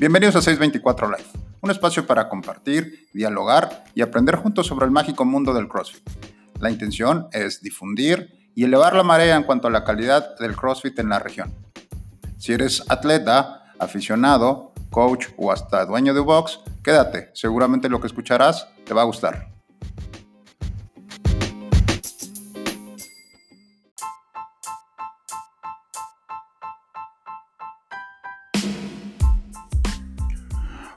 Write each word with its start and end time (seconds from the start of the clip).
Bienvenidos 0.00 0.34
a 0.36 0.40
624 0.40 1.08
Live, 1.08 1.28
un 1.60 1.70
espacio 1.70 2.06
para 2.06 2.30
compartir, 2.30 3.06
dialogar 3.12 3.84
y 3.94 4.00
aprender 4.00 4.36
juntos 4.36 4.66
sobre 4.66 4.86
el 4.86 4.90
mágico 4.90 5.26
mundo 5.26 5.52
del 5.52 5.68
CrossFit. 5.68 6.08
La 6.58 6.70
intención 6.70 7.28
es 7.32 7.60
difundir 7.60 8.50
y 8.54 8.64
elevar 8.64 8.96
la 8.96 9.02
marea 9.02 9.36
en 9.36 9.42
cuanto 9.42 9.68
a 9.68 9.70
la 9.70 9.84
calidad 9.84 10.38
del 10.38 10.56
CrossFit 10.56 10.98
en 11.00 11.10
la 11.10 11.18
región. 11.18 11.54
Si 12.38 12.54
eres 12.54 12.82
atleta, 12.88 13.74
aficionado, 13.78 14.72
coach 14.88 15.26
o 15.36 15.52
hasta 15.52 15.84
dueño 15.84 16.14
de 16.14 16.20
box, 16.20 16.60
quédate, 16.82 17.28
seguramente 17.34 17.90
lo 17.90 18.00
que 18.00 18.06
escucharás 18.06 18.68
te 18.86 18.94
va 18.94 19.02
a 19.02 19.04
gustar. 19.04 19.59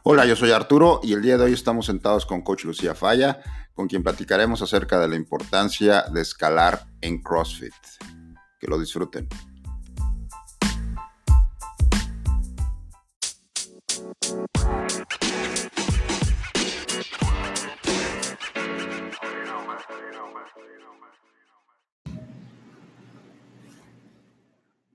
Hola, 0.05 0.25
yo 0.25 0.35
soy 0.35 0.51
Arturo 0.51 0.99
y 1.01 1.13
el 1.13 1.21
día 1.21 1.37
de 1.37 1.45
hoy 1.45 1.53
estamos 1.53 1.85
sentados 1.85 2.25
con 2.25 2.41
Coach 2.41 2.65
Lucía 2.65 2.93
Falla, 2.93 3.39
con 3.73 3.87
quien 3.87 4.03
platicaremos 4.03 4.61
acerca 4.61 4.99
de 4.99 5.07
la 5.07 5.15
importancia 5.15 6.01
de 6.11 6.19
escalar 6.19 6.87
en 6.99 7.21
CrossFit. 7.21 7.71
Que 8.59 8.67
lo 8.67 8.77
disfruten. 8.77 9.29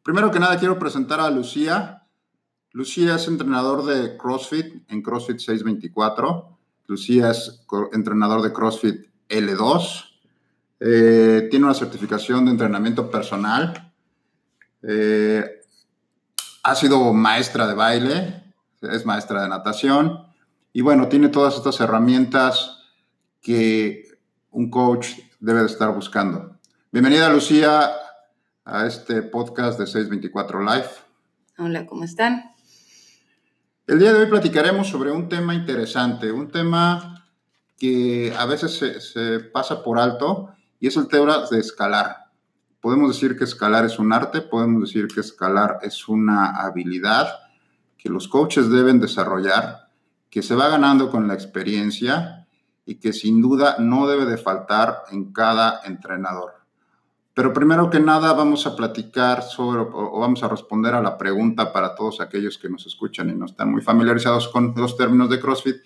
Primero 0.03 0.31
que 0.31 0.39
nada 0.39 0.59
quiero 0.59 0.79
presentar 0.79 1.19
a 1.21 1.31
Lucía. 1.31 2.08
Lucía 2.73 3.17
es 3.17 3.27
entrenador 3.29 3.85
de 3.87 4.17
CrossFit 4.17 4.83
en 4.89 5.03
CrossFit 5.03 5.39
624. 5.39 6.59
Lucía 6.87 7.31
es 7.31 7.61
entrenador 7.93 8.43
de 8.43 8.53
CrossFit 8.53 9.07
L2. 9.29 10.05
Eh, 10.81 11.49
tiene 11.51 11.65
una 11.65 11.75
certificación 11.75 12.45
de 12.45 12.51
entrenamiento 12.51 13.11
personal. 13.11 13.93
Eh, 14.83 15.45
ha 16.63 16.75
sido 16.75 17.13
maestra 17.13 17.67
de 17.67 17.75
baile, 17.75 18.45
es 18.83 19.07
maestra 19.07 19.43
de 19.43 19.49
natación. 19.49 20.27
Y 20.73 20.83
bueno, 20.83 21.09
tiene 21.09 21.29
todas 21.29 21.57
estas 21.57 21.81
herramientas 21.81 22.85
que 23.41 24.05
un 24.51 24.71
coach 24.71 25.15
debe 25.41 25.61
de 25.61 25.67
estar 25.67 25.93
buscando. 25.95 26.57
Bienvenida, 26.93 27.33
Lucía, 27.33 27.91
a 28.65 28.87
este 28.87 29.23
podcast 29.23 29.79
de 29.79 29.87
624 29.87 30.63
Live. 30.63 30.89
Hola, 31.59 31.87
¿cómo 31.87 32.05
están? 32.05 32.58
El 33.89 33.99
día 33.99 34.13
de 34.13 34.19
hoy 34.19 34.27
platicaremos 34.27 34.89
sobre 34.89 35.11
un 35.11 35.31
tema 35.31 35.55
interesante, 35.55 36.31
un 36.31 36.51
tema 36.51 37.25
que 37.79 38.35
a 38.39 38.45
veces 38.45 38.77
se, 39.15 39.41
pasa 39.41 39.83
por 39.83 39.99
alto 39.99 40.51
y 40.79 40.89
es 40.89 40.99
el 40.99 41.09
tema 41.09 41.47
de 41.51 41.59
escalar. 41.59 42.27
Podemos 42.83 43.15
decir 43.15 43.35
que 43.35 43.45
escalar 43.45 43.87
es 43.87 43.99
un 43.99 44.13
arte, 44.13 44.43
podemos 44.43 44.83
decir 44.83 45.09
que 45.09 45.21
escalar 45.21 45.79
es 45.81 46.07
una 46.07 46.51
habilidad 46.61 47.29
que 47.97 48.11
los 48.11 48.29
coaches 48.29 48.69
deben 48.69 49.01
desarrollar, 49.01 49.89
que 50.29 50.43
se 50.43 50.55
va 50.55 50.69
ganando 50.69 51.11
con 51.11 51.27
la 51.27 51.33
experiencia 51.33 52.47
y 52.85 52.97
que 52.97 53.15
sin 53.15 53.41
duda 53.41 53.77
no 53.79 54.07
debe 54.07 54.27
de 54.27 54.37
faltar 54.37 55.05
en 55.13 55.33
cada 55.33 55.81
entrenador. 55.87 56.58
Pero 57.39 57.53
primero 57.53 57.89
que 57.89 58.01
nada 58.01 58.33
vamos 58.33 58.67
a 58.67 58.75
platicar 58.75 59.45
sobre 59.45 59.83
o 59.83 60.19
vamos 60.19 60.43
a 60.43 60.49
responder 60.49 60.93
a 60.95 61.01
la 61.01 61.17
pregunta 61.17 61.73
para 61.73 61.95
todos 61.95 62.21
aquellos 62.21 62.59
que 62.59 62.69
nos 62.69 62.85
escuchan 62.85 63.31
y 63.31 63.33
no 63.33 63.47
están 63.47 63.71
muy 63.71 63.81
familiarizados 63.81 64.49
con 64.49 64.75
los 64.77 64.97
términos 64.97 65.31
de 65.31 65.39
CrossFit. 65.39 65.77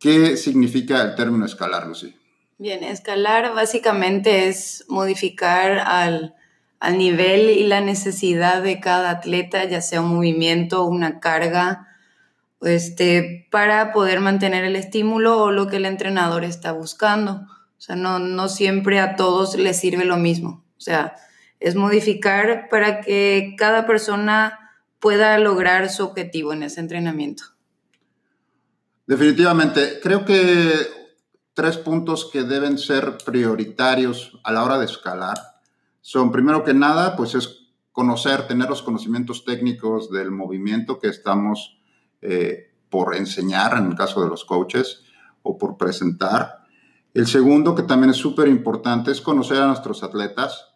¿Qué 0.00 0.36
significa 0.36 1.00
el 1.02 1.14
término 1.14 1.46
escalar, 1.46 1.86
Lucy? 1.86 2.16
Bien, 2.58 2.82
escalar 2.82 3.54
básicamente 3.54 4.48
es 4.48 4.84
modificar 4.88 5.78
al, 5.78 6.34
al 6.80 6.98
nivel 6.98 7.50
y 7.50 7.68
la 7.68 7.80
necesidad 7.80 8.60
de 8.60 8.80
cada 8.80 9.10
atleta, 9.10 9.62
ya 9.66 9.80
sea 9.80 10.00
un 10.00 10.12
movimiento, 10.12 10.86
una 10.86 11.20
carga, 11.20 11.86
este, 12.62 13.46
para 13.52 13.92
poder 13.92 14.18
mantener 14.18 14.64
el 14.64 14.74
estímulo 14.74 15.40
o 15.40 15.52
lo 15.52 15.68
que 15.68 15.76
el 15.76 15.86
entrenador 15.86 16.42
está 16.42 16.72
buscando. 16.72 17.46
O 17.78 17.80
sea, 17.80 17.94
no, 17.94 18.18
no 18.18 18.48
siempre 18.48 18.98
a 18.98 19.14
todos 19.14 19.54
les 19.54 19.78
sirve 19.78 20.04
lo 20.04 20.16
mismo. 20.16 20.63
O 20.76 20.80
sea, 20.80 21.14
es 21.60 21.74
modificar 21.74 22.68
para 22.68 23.00
que 23.00 23.54
cada 23.56 23.86
persona 23.86 24.58
pueda 24.98 25.38
lograr 25.38 25.90
su 25.90 26.04
objetivo 26.04 26.52
en 26.52 26.62
ese 26.62 26.80
entrenamiento. 26.80 27.44
Definitivamente, 29.06 30.00
creo 30.02 30.24
que 30.24 30.72
tres 31.52 31.76
puntos 31.76 32.30
que 32.32 32.42
deben 32.42 32.78
ser 32.78 33.18
prioritarios 33.24 34.40
a 34.44 34.52
la 34.52 34.64
hora 34.64 34.78
de 34.78 34.86
escalar 34.86 35.36
son, 36.00 36.32
primero 36.32 36.64
que 36.64 36.74
nada, 36.74 37.16
pues 37.16 37.34
es 37.34 37.68
conocer, 37.92 38.46
tener 38.46 38.68
los 38.68 38.82
conocimientos 38.82 39.44
técnicos 39.44 40.10
del 40.10 40.30
movimiento 40.30 40.98
que 40.98 41.08
estamos 41.08 41.78
eh, 42.20 42.72
por 42.90 43.14
enseñar, 43.14 43.76
en 43.76 43.86
el 43.86 43.94
caso 43.94 44.22
de 44.22 44.28
los 44.28 44.44
coaches, 44.44 45.02
o 45.42 45.56
por 45.56 45.76
presentar. 45.76 46.63
El 47.14 47.28
segundo, 47.28 47.76
que 47.76 47.84
también 47.84 48.10
es 48.10 48.16
súper 48.16 48.48
importante, 48.48 49.12
es 49.12 49.20
conocer 49.20 49.58
a 49.58 49.68
nuestros 49.68 50.02
atletas, 50.02 50.74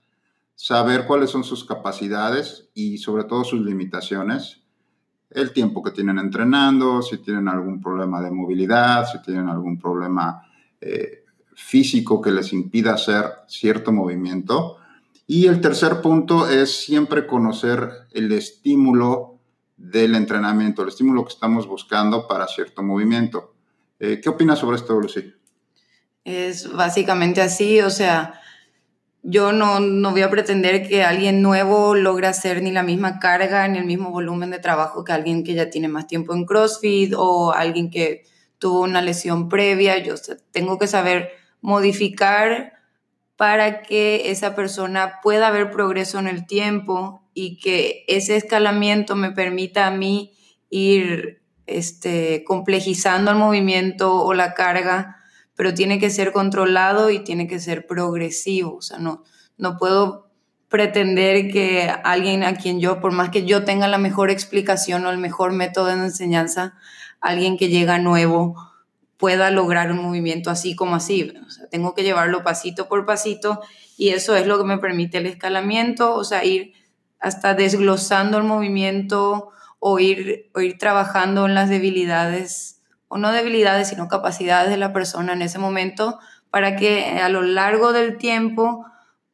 saber 0.55 1.05
cuáles 1.05 1.31
son 1.31 1.43
sus 1.43 1.65
capacidades 1.65 2.71
y 2.75 2.99
sobre 2.99 3.25
todo 3.25 3.43
sus 3.43 3.61
limitaciones, 3.61 4.63
el 5.31 5.53
tiempo 5.53 5.83
que 5.83 5.91
tienen 5.91 6.19
entrenando, 6.19 7.03
si 7.03 7.19
tienen 7.19 7.49
algún 7.49 7.81
problema 7.81 8.21
de 8.21 8.31
movilidad, 8.31 9.05
si 9.11 9.21
tienen 9.21 9.49
algún 9.49 9.81
problema 9.81 10.43
eh, 10.81 11.25
físico 11.57 12.23
que 12.23 12.31
les 12.31 12.53
impida 12.53 12.95
hacer 12.95 13.25
cierto 13.49 13.91
movimiento. 13.91 14.77
Y 15.27 15.47
el 15.47 15.61
tercer 15.61 16.01
punto 16.01 16.49
es 16.49 16.85
siempre 16.85 17.27
conocer 17.27 17.91
el 18.13 18.31
estímulo 18.31 19.41
del 19.77 20.15
entrenamiento, 20.15 20.83
el 20.83 20.89
estímulo 20.89 21.25
que 21.25 21.33
estamos 21.33 21.67
buscando 21.67 22.29
para 22.29 22.47
cierto 22.47 22.85
movimiento. 22.85 23.55
Eh, 23.99 24.21
¿Qué 24.23 24.29
opinas 24.29 24.61
sobre 24.61 24.77
esto, 24.77 24.99
Lucy? 24.99 25.38
Es 26.29 26.71
básicamente 26.71 27.41
así, 27.41 27.81
o 27.81 27.89
sea, 27.89 28.39
yo 29.23 29.51
no, 29.53 29.81
no, 29.81 30.11
voy 30.11 30.21
a 30.21 30.29
pretender 30.29 30.87
que 30.87 31.03
alguien 31.03 31.41
nuevo 31.41 31.95
logre 31.95 32.27
hacer 32.27 32.63
ni 32.63 32.71
la 32.71 32.83
misma 32.83 33.19
carga 33.19 33.67
ni 33.67 33.79
el 33.79 33.87
mismo 33.87 34.11
volumen 34.11 34.51
de 34.51 34.59
trabajo 34.59 35.05
que 35.05 35.13
alguien 35.13 35.43
que 35.43 35.55
ya 35.55 35.71
tiene 35.71 35.89
más 35.89 36.07
tiempo 36.07 36.35
en 36.35 36.45
CrossFit 36.45 37.15
o 37.17 37.53
alguien 37.53 37.89
que 37.89 38.25
tuvo 38.59 38.83
una 38.83 39.01
lesión 39.01 39.49
previa. 39.49 39.97
Yo 40.03 40.17
tengo 40.51 40.79
que 40.79 40.87
saber 40.87 41.31
modificar 41.63 42.75
para 43.37 43.81
que 43.81 44.31
esa 44.31 44.55
persona 44.55 45.21
pueda 45.23 45.51
ver 45.51 45.71
progreso 45.71 46.19
en 46.19 46.29
el 46.29 46.47
tiempo 46.47 47.23
y 47.33 47.59
que 47.59 48.05
ese 48.07 48.37
escalamiento 48.37 49.17
me 49.17 49.31
permita 49.31 49.87
a 49.87 49.93
mí 49.93 50.35
ir 50.69 51.41
este, 51.67 52.45
complejizando 52.45 53.31
el 53.31 53.39
movimiento 53.39 54.23
o 54.23 54.35
la 54.35 54.53
carga 54.53 55.18
pero 55.59 55.75
tiene 55.75 55.99
que 55.99 56.09
ser 56.09 56.31
controlado 56.31 57.11
y 57.11 57.19
tiene 57.19 57.49
que 57.49 57.59
ser 57.59 57.89
progresivo. 57.89 58.77
O 58.77 58.81
sea, 58.81 58.99
no, 58.99 59.25
no 59.57 59.77
puedo 59.77 60.31
pretender 60.69 61.51
que 61.51 61.93
alguien 62.05 62.45
a 62.45 62.55
quien 62.55 62.79
yo, 62.79 63.01
por 63.01 63.11
más 63.11 63.31
que 63.31 63.45
yo 63.45 63.65
tenga 63.65 63.89
la 63.89 63.99
mejor 63.99 64.31
explicación 64.31 65.05
o 65.05 65.11
el 65.11 65.19
mejor 65.19 65.51
método 65.51 65.87
de 65.87 65.95
enseñanza, 65.95 66.75
alguien 67.21 67.57
que 67.57 67.71
llega 67.71 67.99
nuevo 67.99 68.55
pueda 69.17 69.51
lograr 69.51 69.91
un 69.91 70.01
movimiento 70.01 70.49
así 70.51 70.77
como 70.77 70.95
así. 70.95 71.35
Tengo 71.73 71.93
que 71.93 72.05
llevarlo 72.05 72.45
pasito 72.45 72.89
por 72.89 73.05
pasito 73.05 73.61
y 73.97 74.11
eso 74.11 74.37
es 74.37 74.47
lo 74.47 74.59
que 74.59 74.65
me 74.65 74.79
permite 74.79 75.19
el 75.19 75.27
escalamiento, 75.27 76.15
o 76.15 76.23
sea, 76.23 76.45
ir 76.45 76.73
hasta 77.19 77.55
desglosando 77.55 78.39
el 78.39 78.45
movimiento 78.45 79.49
o 79.81 79.99
ir, 79.99 80.53
o 80.55 80.61
ir 80.61 80.79
trabajando 80.79 81.47
en 81.47 81.57
las 81.57 81.69
debilidades 81.69 82.78
o 83.09 83.19
no 83.19 83.33
debilidades, 83.33 83.89
sino 83.89 84.09
capacidades 84.09 84.71
de 84.71 84.77
la 84.77 84.93
persona 84.93 85.33
en 85.33 85.43
ese 85.43 85.59
momento 85.59 86.19
para 86.51 86.77
que 86.77 87.21
a 87.21 87.29
lo 87.29 87.43
largo 87.43 87.93
del 87.93 88.19
tiempo 88.19 88.87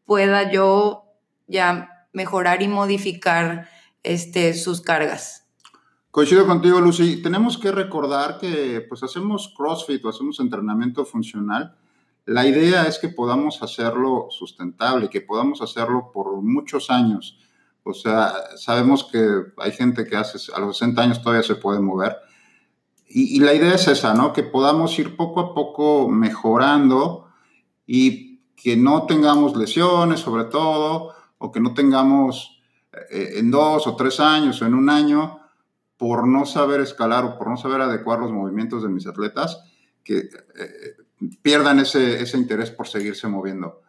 pueda 0.05 0.51
yo 0.51 1.05
ya 1.47 2.09
mejorar 2.13 2.63
y 2.63 2.69
modificar 2.69 3.69
este, 4.03 4.55
sus 4.55 4.81
cargas. 4.81 5.45
Coincido 6.11 6.47
contigo, 6.47 6.81
Lucy. 6.81 7.23
Tenemos 7.23 7.59
que 7.59 7.73
recordar 7.73 8.39
que 8.39 8.85
pues 8.89 9.03
hacemos 9.03 9.53
CrossFit 9.57 10.05
o 10.05 10.09
hacemos 10.09 10.39
entrenamiento 10.39 11.05
funcional. 11.05 11.77
La 12.25 12.47
idea 12.47 12.87
es 12.87 12.99
que 12.99 13.09
podamos 13.09 13.63
hacerlo 13.63 14.29
sustentable, 14.31 15.11
que 15.11 15.21
podamos 15.21 15.61
hacerlo 15.61 16.13
por 16.13 16.41
muchos 16.41 16.89
años. 16.89 17.41
O 17.83 17.93
sea, 17.93 18.33
sabemos 18.57 19.05
que 19.05 19.27
hay 19.59 19.73
gente 19.73 20.07
que 20.07 20.17
hace, 20.17 20.39
a 20.55 20.61
los 20.61 20.79
60 20.79 21.03
años 21.03 21.21
todavía 21.21 21.43
se 21.43 21.57
puede 21.57 21.81
mover, 21.81 22.17
y, 23.17 23.39
la 23.39 23.55
idea 23.55 23.75
es 23.75 23.87
esa, 23.87 24.13
¿no? 24.13 24.33
Que 24.33 24.43
podamos 24.43 24.99
ir 24.99 25.17
poco 25.17 25.39
a 25.39 25.55
poco 25.55 26.09
mejorando 26.09 27.29
y 27.87 28.41
que 28.57 28.77
no 28.77 29.07
tengamos 29.07 29.57
lesiones 29.57 30.19
sobre 30.19 30.45
todo, 30.45 31.15
o 31.39 31.53
que 31.53 31.61
no 31.61 31.75
tengamos 31.75 32.61
eh, 33.11 33.35
en 33.37 33.53
dos 33.53 33.87
o 33.87 33.95
tres 33.95 34.19
años 34.19 34.61
o 34.61 34.67
en 34.67 34.75
un 34.75 34.91
año, 34.91 35.39
por 35.97 36.27
no 36.27 36.45
saber 36.45 36.81
escalar 36.81 37.25
o 37.25 37.39
por 37.39 37.49
no 37.49 37.57
saber 37.57 37.83
adecuar 37.83 38.19
los 38.19 38.33
movimientos 38.33 38.83
de 38.83 38.89
mis 38.89 39.07
atletas, 39.07 39.63
que 40.03 40.19
eh, 40.19 40.97
pierdan 41.41 41.79
ese, 41.79 42.21
ese, 42.21 42.37
interés 42.37 42.73
por 42.73 42.89
seguirse 42.89 43.29
moviendo. 43.29 43.81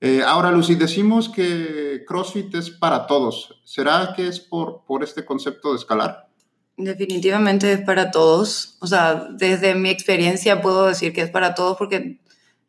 Eh, 0.00 0.22
ahora, 0.26 0.50
Lucy, 0.50 0.74
decimos 0.74 1.28
que 1.28 2.02
CrossFit 2.08 2.54
es 2.54 2.70
para 2.70 3.06
todos. 3.06 3.60
¿Será 3.64 4.14
que 4.16 4.26
es 4.26 4.40
por, 4.40 4.84
por 4.86 5.04
este 5.04 5.26
concepto 5.26 5.72
de 5.72 5.76
escalar? 5.76 6.28
Definitivamente 6.76 7.72
es 7.72 7.80
para 7.80 8.10
todos. 8.10 8.76
O 8.80 8.86
sea, 8.86 9.28
desde 9.30 9.74
mi 9.74 9.90
experiencia 9.90 10.60
puedo 10.60 10.86
decir 10.86 11.12
que 11.12 11.22
es 11.22 11.30
para 11.30 11.54
todos 11.54 11.76
porque 11.76 12.18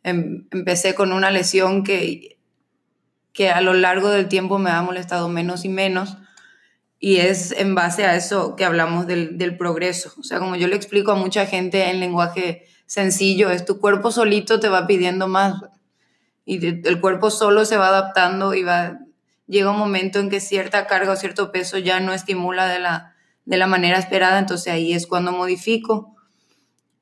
em, 0.04 0.48
empecé 0.52 0.94
con 0.94 1.12
una 1.12 1.32
lesión 1.32 1.84
que, 1.84 2.38
que 3.34 3.50
a 3.50 3.62
lo 3.62 3.74
largo 3.74 4.10
del 4.10 4.28
tiempo 4.28 4.60
me 4.60 4.70
ha 4.70 4.82
molestado 4.84 5.28
menos 5.28 5.66
y 5.66 5.70
menos. 5.70 6.18
Y 7.00 7.18
es 7.18 7.52
en 7.52 7.74
base 7.76 8.06
a 8.06 8.16
eso 8.16 8.56
que 8.56 8.64
hablamos 8.64 9.08
del, 9.08 9.38
del 9.38 9.58
progreso. 9.58 10.14
O 10.20 10.24
sea, 10.24 10.40
como 10.40 10.56
yo 10.56 10.68
le 10.68 10.76
explico 10.76 11.12
a 11.12 11.16
mucha 11.16 11.46
gente 11.48 11.90
en 11.90 12.00
lenguaje 12.00 12.68
sencillo, 12.86 13.50
es 13.50 13.66
tu 13.66 13.80
cuerpo 13.80 14.12
solito 14.12 14.60
te 14.60 14.70
va 14.70 14.86
pidiendo 14.86 15.28
más. 15.28 15.62
Y 16.46 16.64
el 16.88 17.02
cuerpo 17.02 17.32
solo 17.32 17.66
se 17.66 17.78
va 17.78 17.88
adaptando 17.88 18.54
y 18.54 18.64
va, 18.64 19.00
llega 19.48 19.72
un 19.72 19.80
momento 19.80 20.20
en 20.20 20.30
que 20.30 20.40
cierta 20.40 20.86
carga 20.86 21.14
o 21.14 21.16
cierto 21.16 21.52
peso 21.52 21.80
ya 21.80 22.00
no 22.00 22.14
estimula 22.14 22.68
de 22.68 22.80
la, 22.80 23.15
de 23.46 23.58
la 23.58 23.68
manera 23.68 23.98
esperada, 23.98 24.40
entonces 24.40 24.74
ahí 24.74 24.94
es 24.94 25.08
cuando 25.08 25.32
modifico. 25.32 26.16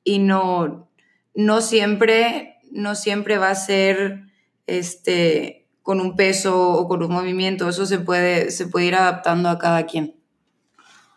Y 0.04 0.18
no, 0.18 0.88
no 1.34 1.60
siempre, 1.60 2.56
no 2.70 2.94
siempre 2.94 3.38
va 3.38 3.50
a 3.50 3.54
ser 3.54 4.24
este, 4.66 5.66
con 5.82 6.00
un 6.00 6.16
peso 6.16 6.72
o 6.72 6.88
con 6.88 7.02
un 7.02 7.12
movimiento, 7.12 7.68
eso 7.68 7.86
se 7.86 7.98
puede, 7.98 8.50
se 8.50 8.66
puede 8.66 8.86
ir 8.86 8.94
adaptando 8.94 9.48
a 9.48 9.58
cada 9.58 9.86
quien. 9.86 10.16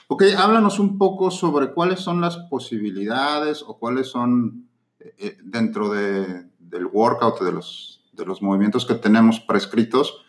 Ok, 0.10 0.24
háblanos 0.38 0.80
un 0.80 0.98
poco 0.98 1.32
sobre 1.32 1.74
cuáles 1.74 2.00
son 2.00 2.22
las 2.22 2.38
posibilidades 2.38 3.62
o 3.62 3.78
cuáles 3.78 4.08
son 4.08 4.70
eh, 5.00 5.14
eh, 5.18 5.38
dentro 5.44 5.90
de, 5.90 6.46
del 6.60 6.86
workout, 6.86 7.42
de 7.42 7.52
los, 7.52 8.04
de 8.14 8.26
los 8.26 8.42
movimientos 8.42 8.86
que 8.86 8.96
tenemos 8.96 9.42
prescritos, 9.42 10.26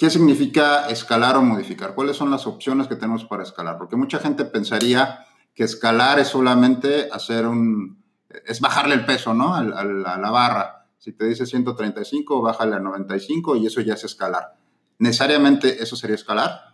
¿Qué 0.00 0.08
significa 0.08 0.88
escalar 0.88 1.36
o 1.36 1.42
modificar? 1.42 1.94
¿Cuáles 1.94 2.16
son 2.16 2.30
las 2.30 2.46
opciones 2.46 2.88
que 2.88 2.94
tenemos 2.94 3.26
para 3.26 3.42
escalar? 3.42 3.76
Porque 3.76 3.96
mucha 3.96 4.18
gente 4.18 4.46
pensaría 4.46 5.26
que 5.54 5.62
escalar 5.62 6.18
es 6.18 6.28
solamente 6.28 7.10
hacer 7.12 7.46
un, 7.46 8.02
es 8.46 8.62
bajarle 8.62 8.94
el 8.94 9.04
peso, 9.04 9.34
¿no? 9.34 9.54
A, 9.54 9.62
la 9.62 10.30
barra. 10.30 10.86
Si 10.96 11.12
te 11.12 11.26
dice 11.26 11.44
135, 11.44 12.40
bájale 12.40 12.76
a 12.76 12.78
95 12.78 13.56
y 13.56 13.66
eso 13.66 13.82
ya 13.82 13.92
es 13.92 14.02
escalar. 14.02 14.56
¿Necesariamente 14.98 15.82
eso 15.82 15.96
sería 15.96 16.16
escalar? 16.16 16.72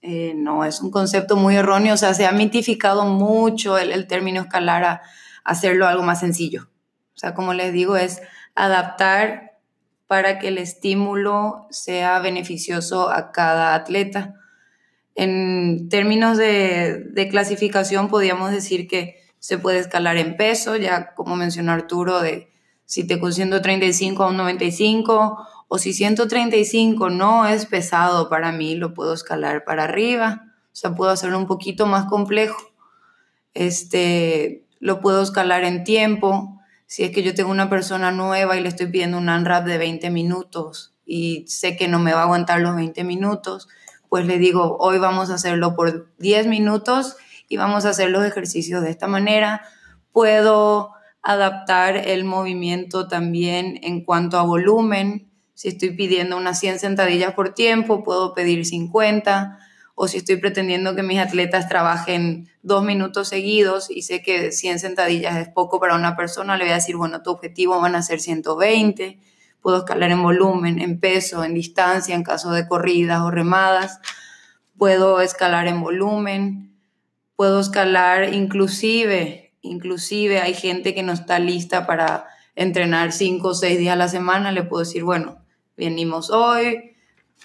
Eh, 0.00 0.32
no, 0.34 0.64
es 0.64 0.80
un 0.80 0.90
concepto 0.90 1.36
muy 1.36 1.56
erróneo. 1.56 1.92
O 1.92 1.98
sea, 1.98 2.14
se 2.14 2.24
ha 2.24 2.32
mitificado 2.32 3.04
mucho 3.04 3.76
el, 3.76 4.06
término 4.06 4.40
escalar 4.40 4.84
a 4.84 5.02
hacerlo 5.44 5.86
algo 5.86 6.04
más 6.04 6.20
sencillo. 6.20 6.70
O 7.14 7.18
sea, 7.18 7.34
como 7.34 7.52
les 7.52 7.74
digo, 7.74 7.96
es 7.96 8.22
adaptar 8.54 9.51
para 10.12 10.38
que 10.38 10.48
el 10.48 10.58
estímulo 10.58 11.66
sea 11.70 12.18
beneficioso 12.18 13.08
a 13.08 13.32
cada 13.32 13.74
atleta. 13.74 14.34
En 15.14 15.88
términos 15.88 16.36
de, 16.36 17.28
clasificación, 17.30 18.08
podríamos 18.08 18.50
decir 18.50 18.88
que 18.88 19.16
se 19.38 19.56
puede 19.56 19.78
escalar 19.78 20.18
en 20.18 20.36
peso, 20.36 20.76
ya 20.76 21.14
como 21.14 21.34
mencionó 21.34 21.72
Arturo, 21.72 22.20
de 22.20 22.52
si 22.84 23.06
te 23.06 23.18
con 23.18 23.32
135 23.32 24.22
a 24.22 24.28
un 24.28 24.36
95, 24.36 25.48
o 25.68 25.78
si 25.78 25.94
135 25.94 27.08
no 27.08 27.46
es 27.46 27.64
pesado 27.64 28.28
para 28.28 28.52
mí, 28.52 28.74
lo 28.74 28.92
puedo 28.92 29.14
escalar 29.14 29.64
para 29.64 29.84
arriba, 29.84 30.52
o 30.64 30.76
sea, 30.76 30.94
puedo 30.94 31.10
hacerlo 31.10 31.38
un 31.38 31.46
poquito 31.46 31.86
más 31.86 32.04
complejo. 32.04 32.60
Este, 33.54 34.66
lo 34.78 35.00
puedo 35.00 35.22
escalar 35.22 35.64
en 35.64 35.84
tiempo, 35.84 36.61
si 36.92 37.04
es 37.04 37.10
que 37.10 37.22
yo 37.22 37.32
tengo 37.32 37.50
una 37.50 37.70
persona 37.70 38.10
nueva 38.10 38.54
y 38.54 38.60
le 38.60 38.68
estoy 38.68 38.84
pidiendo 38.88 39.16
un 39.16 39.30
unwrap 39.30 39.64
de 39.64 39.78
20 39.78 40.10
minutos 40.10 40.92
y 41.06 41.46
sé 41.48 41.74
que 41.74 41.88
no 41.88 41.98
me 41.98 42.12
va 42.12 42.20
a 42.20 42.22
aguantar 42.24 42.60
los 42.60 42.76
20 42.76 43.02
minutos, 43.04 43.66
pues 44.10 44.26
le 44.26 44.36
digo, 44.36 44.76
hoy 44.78 44.98
vamos 44.98 45.30
a 45.30 45.36
hacerlo 45.36 45.74
por 45.74 46.12
10 46.18 46.48
minutos 46.48 47.16
y 47.48 47.56
vamos 47.56 47.86
a 47.86 47.88
hacer 47.88 48.10
los 48.10 48.26
ejercicios 48.26 48.82
de 48.82 48.90
esta 48.90 49.06
manera. 49.06 49.62
Puedo 50.12 50.90
adaptar 51.22 51.96
el 51.96 52.24
movimiento 52.24 53.08
también 53.08 53.80
en 53.82 54.04
cuanto 54.04 54.38
a 54.38 54.42
volumen. 54.42 55.30
Si 55.54 55.68
estoy 55.68 55.92
pidiendo 55.92 56.36
unas 56.36 56.60
100 56.60 56.78
sentadillas 56.78 57.32
por 57.32 57.54
tiempo, 57.54 58.04
puedo 58.04 58.34
pedir 58.34 58.66
50 58.66 59.58
o 59.94 60.08
si 60.08 60.18
estoy 60.18 60.36
pretendiendo 60.36 60.94
que 60.94 61.02
mis 61.02 61.18
atletas 61.18 61.68
trabajen 61.68 62.48
dos 62.62 62.84
minutos 62.84 63.28
seguidos 63.28 63.90
y 63.90 64.02
sé 64.02 64.22
que 64.22 64.52
100 64.52 64.78
sentadillas 64.78 65.36
es 65.36 65.48
poco 65.48 65.80
para 65.80 65.94
una 65.94 66.16
persona, 66.16 66.56
le 66.56 66.64
voy 66.64 66.72
a 66.72 66.76
decir, 66.76 66.96
bueno, 66.96 67.22
tu 67.22 67.30
objetivo 67.30 67.80
van 67.80 67.94
a 67.94 68.02
ser 68.02 68.20
120, 68.20 69.18
puedo 69.60 69.78
escalar 69.78 70.10
en 70.10 70.22
volumen, 70.22 70.80
en 70.80 70.98
peso, 70.98 71.44
en 71.44 71.54
distancia, 71.54 72.14
en 72.14 72.22
caso 72.22 72.52
de 72.52 72.66
corridas 72.66 73.20
o 73.20 73.30
remadas, 73.30 74.00
puedo 74.78 75.20
escalar 75.20 75.68
en 75.68 75.80
volumen, 75.80 76.74
puedo 77.36 77.60
escalar 77.60 78.32
inclusive, 78.32 79.54
inclusive 79.60 80.40
hay 80.40 80.54
gente 80.54 80.94
que 80.94 81.02
no 81.02 81.12
está 81.12 81.38
lista 81.38 81.86
para 81.86 82.26
entrenar 82.54 83.12
5 83.12 83.48
o 83.48 83.54
6 83.54 83.78
días 83.78 83.92
a 83.92 83.96
la 83.96 84.08
semana, 84.08 84.52
le 84.52 84.62
puedo 84.62 84.84
decir, 84.84 85.04
bueno, 85.04 85.38
venimos 85.76 86.30
hoy, 86.30 86.91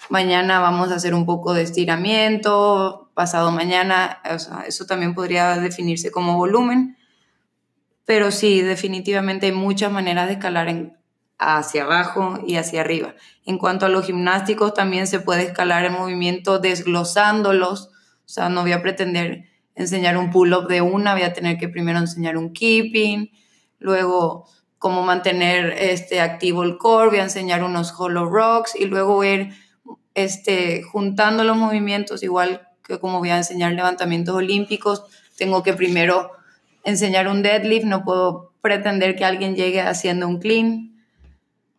mañana 0.08 0.60
vamos 0.60 0.90
a 0.90 0.96
hacer 0.96 1.14
un 1.14 1.26
poco 1.26 1.54
de 1.54 1.62
estiramiento, 1.62 3.10
pasado 3.14 3.50
mañana, 3.50 4.20
eso 4.66 4.86
también 4.86 5.14
podría 5.14 5.56
definirse 5.56 6.10
como 6.10 6.36
volumen, 6.36 6.96
pero 8.04 8.30
sí, 8.30 8.62
definitivamente 8.62 9.46
hay 9.46 9.52
muchas 9.52 9.92
maneras 9.92 10.28
de 10.28 10.34
escalar 10.34 10.94
hacia 11.38 11.84
abajo 11.84 12.38
y 12.46 12.56
hacia 12.56 12.80
arriba. 12.80 13.14
En 13.44 13.58
cuanto 13.58 13.86
a 13.86 13.88
los 13.88 14.06
gimnásticos, 14.06 14.74
también 14.74 15.06
se 15.06 15.20
puede 15.20 15.42
escalar 15.42 15.84
el 15.84 15.92
movimiento 15.92 16.58
desglosándolos, 16.58 17.88
o 17.88 18.28
sea, 18.28 18.48
no 18.48 18.62
voy 18.62 18.72
a 18.72 18.82
pretender 18.82 19.44
enseñar 19.74 20.16
un 20.16 20.30
pull-up 20.30 20.68
de 20.68 20.80
una, 20.80 21.12
voy 21.12 21.22
a 21.22 21.32
tener 21.32 21.58
que 21.58 21.68
primero 21.68 21.98
enseñar 21.98 22.36
un 22.36 22.52
keeping, 22.52 23.30
luego 23.78 24.46
cómo 24.78 25.02
mantener 25.02 25.74
este 25.78 26.20
activo 26.20 26.62
el 26.62 26.78
core, 26.78 27.10
voy 27.10 27.18
a 27.18 27.24
enseñar 27.24 27.62
unos 27.62 27.92
hollow 27.98 28.26
rocks 28.26 28.74
y 28.74 28.86
luego 28.86 29.18
ver 29.18 29.50
este, 30.24 30.82
juntando 30.82 31.44
los 31.44 31.56
movimientos, 31.56 32.22
igual 32.24 32.68
que 32.82 32.98
como 32.98 33.18
voy 33.18 33.30
a 33.30 33.36
enseñar 33.36 33.72
levantamientos 33.72 34.34
olímpicos, 34.34 35.04
tengo 35.36 35.62
que 35.62 35.74
primero 35.74 36.32
enseñar 36.82 37.28
un 37.28 37.42
deadlift, 37.42 37.84
no 37.84 38.02
puedo 38.02 38.52
pretender 38.60 39.14
que 39.14 39.24
alguien 39.24 39.54
llegue 39.54 39.80
haciendo 39.80 40.26
un 40.26 40.40
clean, 40.40 41.04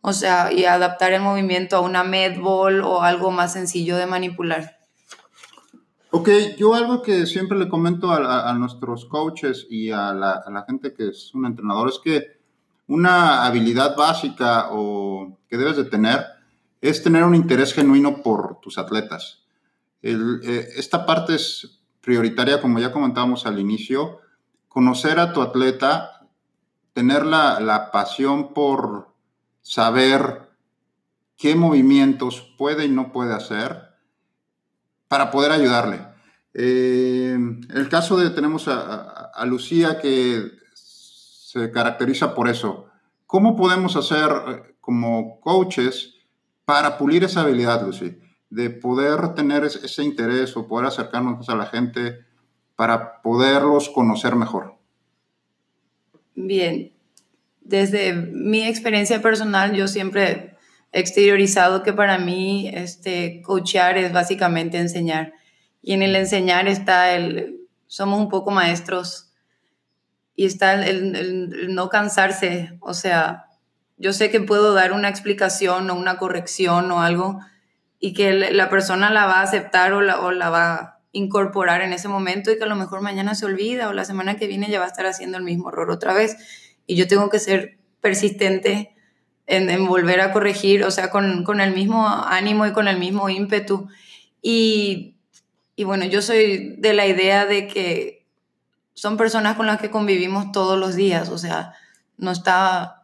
o 0.00 0.14
sea, 0.14 0.50
y 0.52 0.64
adaptar 0.64 1.12
el 1.12 1.20
movimiento 1.20 1.76
a 1.76 1.80
una 1.80 2.02
medball 2.02 2.80
o 2.80 3.02
algo 3.02 3.30
más 3.30 3.52
sencillo 3.52 3.98
de 3.98 4.06
manipular. 4.06 4.78
Ok, 6.10 6.30
yo 6.56 6.74
algo 6.74 7.02
que 7.02 7.26
siempre 7.26 7.58
le 7.58 7.68
comento 7.68 8.10
a, 8.10 8.52
nuestros 8.54 9.04
coaches 9.04 9.66
y 9.68 9.90
a 9.90 10.14
la, 10.14 10.42
a 10.44 10.50
la, 10.50 10.64
gente 10.64 10.94
que 10.94 11.08
es 11.08 11.34
un 11.34 11.44
entrenador 11.44 11.90
es 11.90 12.00
que 12.02 12.40
una 12.88 13.44
habilidad 13.44 13.94
básica 13.96 14.68
o 14.72 15.38
que 15.48 15.58
debes 15.58 15.76
de 15.76 15.84
tener 15.84 16.24
es 16.80 17.02
tener 17.02 17.24
un 17.24 17.34
interés 17.34 17.74
genuino 17.74 18.22
por 18.22 18.60
tus 18.60 18.78
atletas. 18.78 19.42
Eh, 20.02 20.68
esta 20.76 21.04
parte 21.04 21.34
es 21.34 21.80
prioritaria, 22.00 22.60
como 22.60 22.78
ya 22.78 22.92
comentábamos 22.92 23.46
al 23.46 23.58
inicio, 23.58 24.20
conocer 24.68 25.18
a 25.18 25.32
tu 25.32 25.42
atleta, 25.42 26.26
tener 26.92 27.26
la, 27.26 27.90
pasión 27.92 28.54
por 28.54 29.08
saber 29.60 30.48
qué 31.36 31.54
movimientos 31.54 32.54
puede 32.56 32.86
y 32.86 32.88
no 32.88 33.12
puede 33.12 33.34
hacer 33.34 33.90
para 35.08 35.30
poder 35.30 35.52
ayudarle. 35.52 36.06
Eh, 36.54 37.36
el 37.74 37.88
caso 37.88 38.16
de 38.16 38.30
tenemos 38.30 38.68
a, 38.68 39.30
a, 39.34 39.46
Lucía 39.46 40.00
que 40.00 40.50
se 40.74 41.70
caracteriza 41.70 42.34
por 42.34 42.48
eso. 42.48 42.86
¿Cómo 43.26 43.56
podemos 43.56 43.96
hacer 43.96 44.30
eh, 44.48 44.74
como 44.80 45.40
coaches 45.40 46.19
para 46.70 46.96
pulir 46.98 47.24
esa 47.24 47.40
habilidad, 47.40 47.84
Lucy, 47.84 48.16
de 48.48 48.70
poder 48.70 49.34
tener 49.34 49.64
ese 49.64 50.04
interés 50.04 50.56
o 50.56 50.68
poder 50.68 50.86
acercarnos 50.86 51.48
a 51.48 51.56
la 51.56 51.66
gente 51.66 52.20
para 52.76 53.20
poderlos 53.22 53.88
conocer 53.88 54.36
mejor? 54.36 54.76
Bien, 56.36 56.92
desde 57.60 58.12
mi 58.12 58.68
experiencia 58.68 59.20
personal, 59.20 59.74
yo 59.74 59.88
siempre 59.88 60.56
he 60.92 61.00
exteriorizado 61.00 61.82
que 61.82 61.92
para 61.92 62.18
mí 62.18 62.70
este, 62.72 63.42
coachear 63.42 63.98
es 63.98 64.12
básicamente 64.12 64.78
enseñar. 64.78 65.32
Y 65.82 65.94
en 65.94 66.02
el 66.02 66.14
enseñar 66.14 66.68
está 66.68 67.16
el, 67.16 67.66
somos 67.88 68.20
un 68.20 68.28
poco 68.28 68.52
maestros 68.52 69.32
y 70.36 70.44
está 70.44 70.86
el 70.86 71.74
no 71.74 71.88
cansarse, 71.88 72.78
o 72.80 72.94
sea, 72.94 73.49
yo 74.00 74.14
sé 74.14 74.30
que 74.30 74.40
puedo 74.40 74.72
dar 74.72 74.92
una 74.94 75.10
explicación 75.10 75.90
o 75.90 75.94
una 75.94 76.16
corrección 76.16 76.90
o 76.90 77.02
algo 77.02 77.38
y 78.00 78.14
que 78.14 78.32
la 78.32 78.70
persona 78.70 79.10
la 79.10 79.26
va 79.26 79.40
a 79.40 79.42
aceptar 79.42 79.92
o 79.92 80.00
la, 80.00 80.20
o 80.20 80.32
la 80.32 80.48
va 80.48 81.00
incorporar 81.12 81.82
en 81.82 81.92
ese 81.92 82.08
momento 82.08 82.50
y 82.50 82.56
que 82.56 82.64
a 82.64 82.68
lo 82.68 82.76
mejor 82.76 83.02
mañana 83.02 83.34
se 83.34 83.44
olvida 83.44 83.88
o 83.88 83.92
la 83.92 84.06
semana 84.06 84.36
que 84.36 84.46
viene 84.46 84.70
ya 84.70 84.78
va 84.78 84.86
a 84.86 84.88
estar 84.88 85.04
haciendo 85.04 85.36
el 85.36 85.44
mismo 85.44 85.68
error 85.68 85.90
otra 85.90 86.14
vez. 86.14 86.36
Y 86.86 86.96
yo 86.96 87.08
tengo 87.08 87.28
que 87.28 87.38
ser 87.38 87.78
persistente 88.00 88.94
en, 89.46 89.86
volver 89.86 90.22
a 90.22 90.32
corregir, 90.32 90.82
o 90.84 90.90
sea, 90.90 91.10
con, 91.10 91.44
con, 91.44 91.60
el 91.60 91.74
mismo 91.74 92.06
ánimo 92.06 92.66
y 92.66 92.72
con 92.72 92.88
el 92.88 92.98
mismo 92.98 93.28
ímpetu. 93.28 93.88
Y, 94.40 95.16
y 95.76 95.84
bueno, 95.84 96.06
yo 96.06 96.22
soy 96.22 96.76
de 96.78 96.94
la 96.94 97.06
idea 97.06 97.44
de 97.44 97.66
que 97.66 98.24
son 98.94 99.18
personas 99.18 99.56
con 99.56 99.66
las 99.66 99.78
que 99.78 99.90
convivimos 99.90 100.52
todos 100.52 100.78
los 100.78 100.94
días, 100.94 101.28
o 101.28 101.38
sea, 101.38 101.74
no 102.16 102.30
está, 102.30 102.99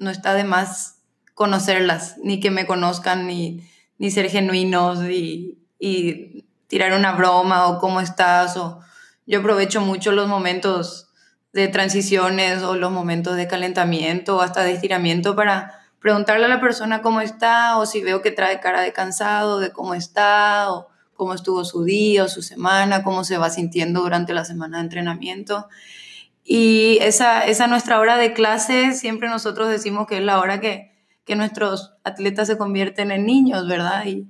no 0.00 0.10
está 0.10 0.34
de 0.34 0.42
más 0.42 0.96
conocerlas, 1.34 2.16
ni 2.24 2.40
que 2.40 2.50
me 2.50 2.66
conozcan, 2.66 3.28
ni, 3.28 3.70
ni 3.98 4.10
ser 4.10 4.28
genuinos 4.28 5.04
y, 5.04 5.58
y 5.78 6.44
tirar 6.66 6.92
una 6.94 7.12
broma 7.12 7.68
o 7.68 7.78
cómo 7.78 8.00
estás. 8.00 8.56
O 8.56 8.80
yo 9.26 9.38
aprovecho 9.38 9.80
mucho 9.80 10.10
los 10.10 10.26
momentos 10.26 11.10
de 11.52 11.68
transiciones 11.68 12.62
o 12.62 12.74
los 12.74 12.90
momentos 12.90 13.36
de 13.36 13.46
calentamiento 13.46 14.36
o 14.36 14.40
hasta 14.40 14.64
de 14.64 14.72
estiramiento 14.72 15.36
para 15.36 15.80
preguntarle 16.00 16.46
a 16.46 16.48
la 16.48 16.60
persona 16.60 17.02
cómo 17.02 17.20
está 17.20 17.76
o 17.78 17.86
si 17.86 18.02
veo 18.02 18.22
que 18.22 18.30
trae 18.30 18.60
cara 18.60 18.80
de 18.80 18.92
cansado, 18.92 19.58
de 19.60 19.70
cómo 19.70 19.94
está 19.94 20.72
o 20.72 20.88
cómo 21.14 21.34
estuvo 21.34 21.64
su 21.64 21.84
día 21.84 22.24
o 22.24 22.28
su 22.28 22.40
semana, 22.40 23.02
cómo 23.02 23.24
se 23.24 23.36
va 23.36 23.50
sintiendo 23.50 24.00
durante 24.00 24.32
la 24.32 24.44
semana 24.44 24.78
de 24.78 24.84
entrenamiento. 24.84 25.68
Y 26.44 26.98
esa, 27.00 27.46
esa 27.46 27.66
nuestra 27.66 28.00
hora 28.00 28.16
de 28.16 28.32
clase, 28.32 28.92
siempre 28.92 29.28
nosotros 29.28 29.68
decimos 29.68 30.06
que 30.06 30.18
es 30.18 30.24
la 30.24 30.40
hora 30.40 30.60
que, 30.60 30.92
que 31.24 31.36
nuestros 31.36 31.94
atletas 32.02 32.48
se 32.48 32.58
convierten 32.58 33.10
en 33.10 33.26
niños, 33.26 33.68
¿verdad? 33.68 34.04
Y, 34.06 34.26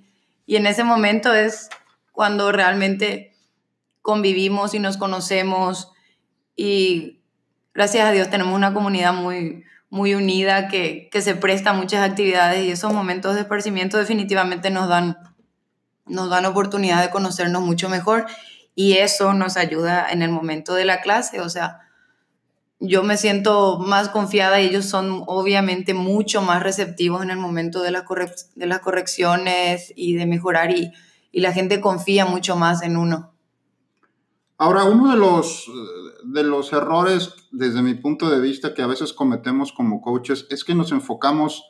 y 0.47 0.57
en 0.57 0.67
ese 0.67 0.85
momento 0.85 1.33
es 1.33 1.71
cuando 2.13 2.53
realmente 2.53 3.37
convivimos 4.03 4.75
y 4.75 4.79
nos 4.79 4.97
conocemos 4.97 5.93
y 6.57 7.23
gracias 7.73 8.07
a 8.07 8.13
Dios 8.13 8.29
tenemos 8.31 8.55
una 8.55 8.75
comunidad 8.75 9.15
muy, 9.15 9.65
muy 9.89 10.15
unida 10.15 10.69
que, 10.69 11.09
que 11.11 11.23
se 11.23 11.35
presta 11.35 11.71
a 11.71 11.75
muchas 11.75 12.09
actividades 12.09 12.65
y 12.65 12.71
esos 12.71 12.93
momentos 12.93 13.35
de 13.35 13.43
esparcimiento 13.43 13.99
definitivamente 13.99 14.71
nos 14.71 14.89
dan, 14.89 15.17
nos 16.07 16.31
dan 16.31 16.47
oportunidad 16.47 17.03
de 17.03 17.11
conocernos 17.11 17.63
mucho 17.63 17.89
mejor 17.89 18.27
y 18.75 18.99
eso 18.99 19.33
nos 19.35 19.57
ayuda 19.57 20.11
en 20.11 20.23
el 20.23 20.31
momento 20.31 20.75
de 20.75 20.85
la 20.85 21.01
clase, 21.01 21.41
o 21.41 21.49
sea, 21.49 21.81
yo 22.81 23.03
me 23.03 23.17
siento 23.17 23.79
más 23.79 24.09
confiada 24.09 24.61
y 24.61 24.67
ellos 24.67 24.87
son 24.87 25.23
obviamente 25.27 25.95
mucho 25.95 26.43
más 26.43 26.63
receptivos 26.63 27.23
en 27.23 27.31
el 27.31 27.37
momento 27.37 27.83
de, 27.83 27.91
la 27.91 28.05
de 28.55 28.67
las 28.67 28.81
correcciones 28.81 29.93
y 29.95 30.15
de 30.15 30.27
mejorar 30.27 30.71
y 30.71 30.93
y 31.33 31.41
la 31.41 31.53
gente 31.53 31.81
confía 31.81 32.27
mucho 32.27 32.57
más 32.57 32.83
en 32.83 32.97
uno. 32.97 33.33
Ahora, 34.59 34.85
uno 34.85 35.11
de 35.11 35.17
los, 35.17 35.71
de 36.25 36.43
los 36.43 36.73
errores, 36.73 37.35
desde 37.51 37.83
mi 37.83 37.95
punto 37.95 38.29
de 38.29 38.41
vista, 38.41 38.75
que 38.75 38.83
a 38.83 38.87
veces 38.87 39.13
cometemos 39.13 39.73
como 39.73 40.03
coaches 40.03 40.47
es 40.51 40.65
que 40.65 40.75
nos 40.75 40.93
enfocamos 40.93 41.65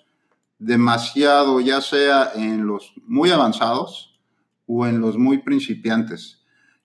demasiado, 0.58 1.60
ya 1.60 1.80
sea 1.80 2.32
en 2.34 2.66
los 2.66 2.92
muy 3.06 3.30
avanzados 3.30 4.18
o 4.66 4.86
en 4.86 5.00
los 5.00 5.16
muy 5.16 5.38
principiantes. 5.38 6.42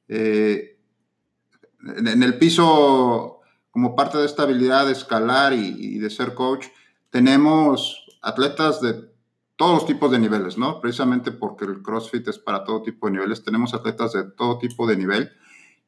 Eh, 0.08 0.78
en, 1.98 2.22
el 2.22 2.38
piso, 2.38 3.35
como 3.76 3.94
parte 3.94 4.18
de 4.18 4.26
esta 4.26 4.44
habilidad 4.44 4.86
de 4.86 4.94
escalar 4.94 5.52
y 5.52 6.00
de 6.00 6.10
ser 6.10 6.34
coach, 6.34 6.68
tenemos 7.10 8.08
atletas 8.22 8.80
de 8.80 9.10
todos 9.58 9.74
los 9.74 9.86
tipos 9.86 10.10
de 10.10 10.18
niveles, 10.18 10.58
¿no? 10.58 10.80
Precisamente 10.80 11.34
porque 11.34 11.66
el 11.66 11.82
CrossFit 11.82 12.26
es 12.30 12.40
para 12.40 12.64
todo 12.64 12.84
tipo 12.84 13.08
de 13.08 13.12
niveles. 13.12 13.44
Tenemos 13.44 13.74
atletas 13.74 14.14
de 14.14 14.24
todo 14.32 14.60
tipo 14.60 14.88
de 14.88 14.96
nivel 14.96 15.30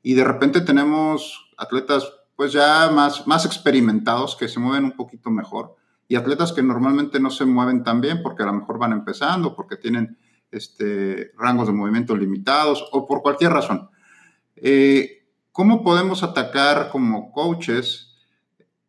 y 0.04 0.16
de 0.16 0.26
repente 0.26 0.60
tenemos 0.60 1.50
atletas 1.56 2.12
pues 2.36 2.52
ya 2.52 2.92
más, 2.94 3.26
más 3.26 3.46
experimentados 3.46 4.36
que 4.36 4.50
se 4.50 4.60
mueven 4.60 4.84
un 4.84 4.92
poquito 4.92 5.30
mejor 5.30 5.78
y 6.10 6.18
atletas 6.18 6.52
que 6.52 6.64
normalmente 6.64 7.22
no 7.22 7.30
se 7.30 7.46
mueven 7.46 7.86
tan 7.86 8.02
bien 8.02 8.22
porque 8.22 8.44
a 8.44 8.48
lo 8.48 8.54
mejor 8.54 8.80
van 8.80 8.92
empezando, 8.92 9.56
porque 9.56 9.78
tienen 9.78 10.18
este, 10.52 11.32
rangos 11.38 11.68
de 11.68 11.74
movimiento 11.74 12.18
limitados 12.18 12.86
o 12.92 13.08
por 13.08 13.22
cualquier 13.22 13.54
razón. 13.54 13.90
Eh, 14.58 15.17
¿Cómo 15.58 15.82
podemos 15.82 16.22
atacar 16.22 16.90
como 16.92 17.32
coaches 17.32 18.14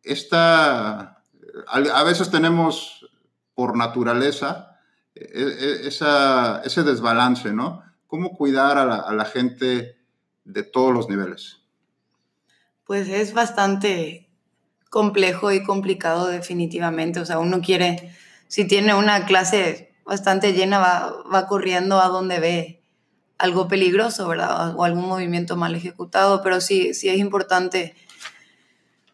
esta... 0.03 1.23
A 1.67 2.03
veces 2.03 2.29
tenemos 2.29 3.09
por 3.55 3.75
naturaleza 3.75 4.77
e, 5.15 5.25
e, 5.25 5.87
ese 5.87 6.83
desbalance, 6.83 7.53
¿no? 7.53 7.81
¿Cómo 8.05 8.37
cuidar 8.37 8.77
a 8.77 9.11
la, 9.11 9.25
gente 9.25 9.97
de 10.43 10.61
todos 10.61 10.93
los 10.93 11.09
niveles? 11.09 11.57
Pues 12.83 13.09
es 13.09 13.33
bastante 13.33 14.29
complejo 14.91 15.51
y 15.51 15.63
complicado 15.63 16.27
definitivamente. 16.27 17.19
O 17.19 17.25
sea, 17.25 17.39
uno 17.39 17.61
quiere, 17.61 18.15
si 18.47 18.67
tiene 18.67 18.93
una 18.93 19.25
clase 19.25 19.95
bastante 20.05 20.53
llena, 20.53 20.77
va, 20.77 21.15
va 21.33 21.47
corriendo 21.47 21.99
a 21.99 22.09
donde 22.09 22.39
ve 22.39 22.78
algo 23.39 23.67
peligroso, 23.67 24.27
¿verdad? 24.27 24.75
O 24.75 24.83
algún 24.83 25.07
movimiento 25.07 25.55
mal 25.55 25.73
ejecutado, 25.73 26.43
pero 26.43 26.61
sí, 26.61 26.93
sí 26.93 27.09
es 27.09 27.17
importante 27.17 27.95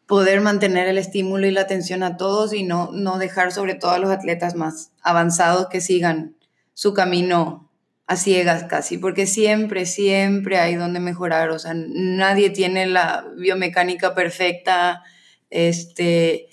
poder 0.07 0.41
mantener 0.41 0.87
el 0.87 0.97
estímulo 0.97 1.47
y 1.47 1.51
la 1.51 1.61
atención 1.61 2.03
a 2.03 2.17
todos 2.17 2.53
y 2.53 2.63
no, 2.63 2.89
no 2.91 3.17
dejar 3.17 3.51
sobre 3.51 3.75
todo 3.75 3.91
a 3.91 3.99
los 3.99 4.09
atletas 4.09 4.55
más 4.55 4.91
avanzados 5.01 5.67
que 5.67 5.79
sigan 5.79 6.35
su 6.73 6.93
camino 6.93 7.69
a 8.07 8.17
ciegas 8.17 8.65
casi, 8.65 8.97
porque 8.97 9.25
siempre, 9.25 9.85
siempre 9.85 10.59
hay 10.59 10.75
donde 10.75 10.99
mejorar, 10.99 11.49
o 11.49 11.57
sea, 11.57 11.73
nadie 11.75 12.51
tiene 12.51 12.85
la 12.85 13.25
biomecánica 13.35 14.13
perfecta, 14.13 15.03
este, 15.49 16.49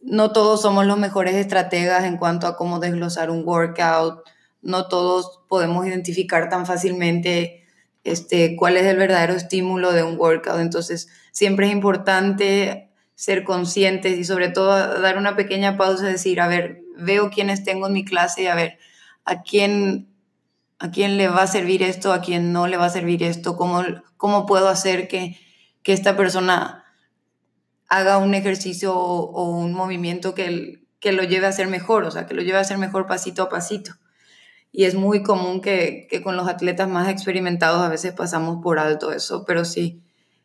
no 0.00 0.30
todos 0.30 0.62
somos 0.62 0.86
los 0.86 0.98
mejores 0.98 1.34
estrategas 1.34 2.04
en 2.04 2.18
cuanto 2.18 2.46
a 2.46 2.56
cómo 2.56 2.78
desglosar 2.78 3.30
un 3.30 3.42
workout, 3.44 4.22
no 4.62 4.88
todos 4.88 5.40
podemos 5.48 5.86
identificar 5.86 6.48
tan 6.48 6.66
fácilmente 6.66 7.64
este, 8.04 8.56
cuál 8.56 8.76
es 8.76 8.86
el 8.86 8.96
verdadero 8.96 9.34
estímulo 9.34 9.92
de 9.92 10.02
un 10.02 10.18
workout, 10.18 10.60
entonces 10.60 11.08
siempre 11.32 11.66
es 11.66 11.72
importante 11.72 12.90
ser 13.14 13.44
conscientes 13.44 14.18
y 14.18 14.24
sobre 14.24 14.48
todo 14.48 15.00
dar 15.00 15.18
una 15.18 15.36
pequeña 15.36 15.76
pausa 15.76 16.08
y 16.08 16.12
decir, 16.12 16.40
a 16.40 16.48
ver, 16.48 16.82
veo 16.96 17.30
quiénes 17.30 17.62
tengo 17.62 17.86
en 17.86 17.92
mi 17.92 18.04
clase 18.04 18.42
y 18.42 18.46
a 18.46 18.54
ver, 18.54 18.78
a 19.24 19.42
quién, 19.42 20.08
a 20.78 20.90
quién 20.90 21.16
le 21.16 21.28
va 21.28 21.42
a 21.42 21.46
servir 21.46 21.82
esto, 21.82 22.12
a 22.12 22.20
quién 22.20 22.52
no 22.52 22.66
le 22.66 22.76
va 22.76 22.86
a 22.86 22.90
servir 22.90 23.22
esto, 23.22 23.56
cómo, 23.56 23.84
cómo 24.16 24.46
puedo 24.46 24.68
hacer 24.68 25.08
que, 25.08 25.38
que 25.82 25.92
esta 25.92 26.16
persona 26.16 26.84
haga 27.88 28.18
un 28.18 28.34
ejercicio 28.34 28.94
o, 28.94 29.50
un 29.50 29.74
movimiento 29.74 30.34
que, 30.34 30.82
que 30.98 31.12
lo 31.12 31.22
lleve 31.24 31.46
a 31.46 31.52
ser 31.52 31.68
mejor, 31.68 32.04
o 32.04 32.10
sea, 32.10 32.26
que 32.26 32.34
lo 32.34 32.42
lleve 32.42 32.58
a 32.58 32.64
ser 32.64 32.78
mejor 32.78 33.06
pasito 33.06 33.42
a 33.42 33.48
pasito. 33.48 33.92
Y 34.72 34.84
es 34.84 34.94
muy 34.94 35.22
común 35.22 35.60
que, 35.60 36.08
que 36.10 36.22
con 36.22 36.36
los 36.36 36.48
atletas 36.48 36.88
más 36.88 37.08
experimentados 37.08 37.82
a 37.82 37.88
veces 37.88 38.14
pasamos 38.14 38.62
por 38.62 38.78
alto 38.78 39.12
eso, 39.12 39.44
pero 39.44 39.64
sí, 39.64 40.02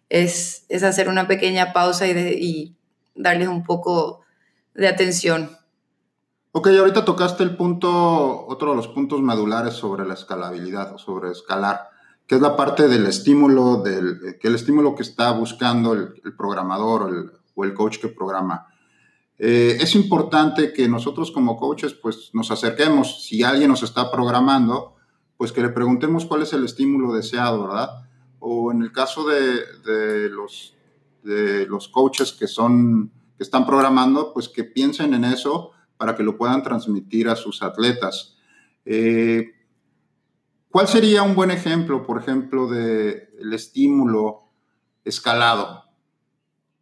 es, 0.09 0.65
es 0.69 0.83
hacer 0.83 1.09
una 1.09 1.27
pequeña 1.27 1.73
pausa 1.73 2.07
y, 2.07 2.11
y 2.11 2.75
darles 3.15 3.47
un 3.47 3.63
poco 3.63 4.21
de 4.73 4.87
atención. 4.87 5.57
Ok, 6.51 6.67
ahorita 6.67 7.05
tocaste 7.05 7.43
el 7.43 7.55
punto, 7.55 8.47
otro 8.47 8.71
de 8.71 8.77
los 8.77 8.87
puntos 8.87 9.21
medulares 9.21 9.73
sobre 9.73 10.07
la 10.07 10.13
escalabilidad 10.13 10.93
o 10.93 10.97
sobre 10.97 11.31
escalar, 11.31 11.89
que 12.25 12.35
es 12.35 12.41
la 12.41 12.55
parte 12.55 12.87
del 12.87 13.05
estímulo, 13.05 13.77
del, 13.83 14.37
que 14.39 14.47
el 14.47 14.55
estímulo 14.55 14.95
que 14.95 15.03
está 15.03 15.31
buscando 15.31 15.93
el, 15.93 16.13
programador 16.35 17.03
o 17.03 17.07
el, 17.09 17.31
o 17.55 17.63
el, 17.63 17.73
coach 17.73 17.99
que 17.99 18.07
programa. 18.07 18.67
Eh, 19.39 19.77
es 19.79 19.95
importante 19.95 20.73
que 20.73 20.87
nosotros 20.87 21.31
como 21.31 21.57
coaches 21.57 21.93
pues 21.93 22.31
nos 22.33 22.49
acerquemos, 22.51 23.23
si 23.23 23.43
alguien 23.43 23.69
nos 23.69 23.83
está 23.83 24.11
programando, 24.11 24.95
pues 25.37 25.51
que 25.51 25.61
le 25.61 25.69
preguntemos 25.69 26.25
cuál 26.25 26.41
es 26.41 26.53
el 26.53 26.65
estímulo 26.65 27.13
deseado, 27.13 27.67
¿verdad? 27.67 28.07
o 28.39 28.71
en 28.71 28.81
el 28.81 28.91
caso 28.91 29.27
de, 29.27 30.29
los, 30.29 30.75
de 31.23 31.67
coaches 31.91 32.31
que, 32.31 32.47
son, 32.47 33.11
que 33.37 33.43
están 33.43 33.65
programando, 33.65 34.33
pues 34.33 34.49
que 34.49 34.63
piensen 34.63 35.13
en 35.13 35.25
eso 35.25 35.71
para 35.97 36.15
que 36.15 36.23
lo 36.23 36.37
puedan 36.37 36.63
transmitir 36.63 37.29
a 37.29 37.35
sus 37.35 37.63
atletas. 37.63 38.37
Eh, 38.85 39.51
¿Cuál 40.69 40.87
sería 40.87 41.23
un 41.23 41.35
buen 41.35 41.51
ejemplo, 41.51 42.05
por 42.05 42.21
ejemplo, 42.21 42.67
del 42.67 43.29
el 43.39 43.53
estímulo 43.53 44.43
escalado, 45.03 45.85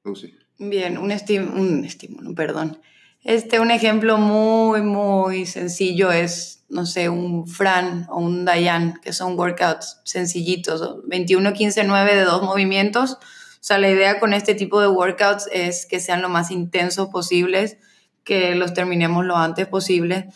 Lucy? 0.03 0.35
Bien, 0.57 0.97
un, 0.97 1.12
un 1.12 1.85
estímulo, 1.85 2.33
perdón. 2.33 2.79
Este, 3.25 3.59
un 3.59 3.71
ejemplo 3.71 4.17
muy, 4.17 4.83
muy 4.83 5.47
sencillo 5.47 6.12
es, 6.12 6.63
no 6.69 6.85
sé, 6.85 7.09
un 7.09 7.47
Fran 7.47 8.05
o 8.09 8.19
un 8.19 8.45
Dayan, 8.45 9.00
que 9.01 9.13
son 9.13 9.38
workouts 9.38 10.00
sencillitos, 10.03 11.00
21, 11.07 11.51
15, 11.51 11.83
9 11.85 12.15
de 12.15 12.24
dos 12.24 12.43
movimientos. 12.43 13.13
O 13.13 13.67
sea, 13.67 13.79
la 13.79 13.89
idea 13.89 14.19
con 14.19 14.31
este 14.31 14.53
tipo 14.53 14.79
de 14.79 14.88
workouts 14.88 15.50
es 15.51 15.88
que 15.88 16.00
sean 16.00 16.21
lo 16.21 16.29
más 16.29 16.51
intensos 16.51 17.09
posibles, 17.09 17.77
que 18.24 18.53
los 18.53 18.75
terminemos 18.75 19.25
lo 19.25 19.35
antes 19.35 19.65
posible. 19.67 20.29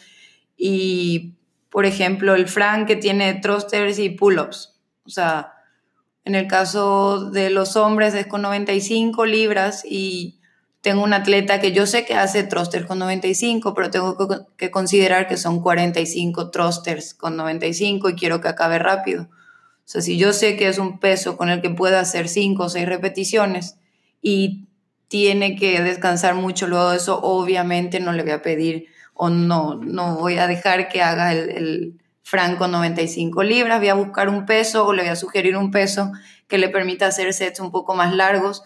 Y, 0.58 1.36
por 1.70 1.86
ejemplo, 1.86 2.34
el 2.34 2.48
Fran 2.48 2.88
que 2.88 2.96
tiene 2.96 3.36
thrusters 3.36 4.00
y 4.00 4.10
pull-ups. 4.10 4.80
O 5.06 5.10
sea, 5.12 5.54
En 6.30 6.36
el 6.36 6.46
caso 6.46 7.32
de 7.32 7.50
los 7.50 7.76
hombres 7.76 8.14
es 8.14 8.28
con 8.28 8.44
95 8.44 9.26
libras 9.26 9.84
y 9.84 10.38
tengo 10.82 11.04
un 11.04 11.14
atleta 11.14 11.60
que 11.60 11.72
yo 11.72 11.88
sé 11.88 12.06
que 12.06 12.14
hace 12.14 12.44
thrusters 12.44 12.86
con 12.86 13.00
95, 13.00 13.74
pero 13.74 13.90
tengo 13.90 14.16
que 14.56 14.70
considerar 14.70 15.28
que 15.28 15.38
son 15.38 15.60
45 15.60 16.52
thrusters 16.52 17.16
con 17.16 17.36
95 17.36 18.12
y 18.12 18.14
quiero 18.14 18.42
que 18.42 18.48
acabe 18.48 18.78
rápido. 18.78 19.24
O 19.24 19.28
sea, 19.86 20.04
si 20.04 20.20
yo 20.20 20.32
sé 20.32 20.56
que 20.56 20.68
es 20.68 20.78
un 20.78 21.00
peso 21.00 21.36
con 21.36 21.50
el 21.50 21.64
que 21.64 21.72
puedo 21.72 21.98
hacer 21.98 22.30
5 22.30 22.64
o 22.64 22.70
6 22.70 22.88
repeticiones 22.88 23.78
y 24.22 24.68
tiene 25.08 25.56
que 25.56 25.82
descansar 25.82 26.36
mucho 26.36 26.68
luego 26.68 26.92
de 26.92 26.98
eso, 26.98 27.20
obviamente 27.24 28.00
no 28.00 28.12
le 28.12 28.22
voy 28.22 28.34
a 28.34 28.44
pedir 28.44 28.86
o 29.16 29.32
no, 29.32 29.78
no 29.84 30.18
voy 30.18 30.38
a 30.38 30.46
dejar 30.46 30.90
que 30.90 31.02
haga 31.02 31.34
el, 31.34 31.50
el 31.50 32.00
franco 32.30 32.68
95 32.68 33.42
libras, 33.44 33.80
voy 33.80 33.90
a 33.90 33.96
buscar 33.96 34.30
un 34.30 34.46
peso 34.46 34.86
o 34.86 34.94
le 34.94 35.02
voy 35.02 35.12
a 35.12 35.16
sugerir 35.16 35.58
un 35.58 35.72
peso 35.72 36.12
que 36.48 36.60
le 36.60 36.70
permita 36.70 37.08
hacer 37.08 37.34
sets 37.34 37.60
un 37.60 37.72
poco 37.72 37.96
más 37.96 38.14
largos 38.14 38.64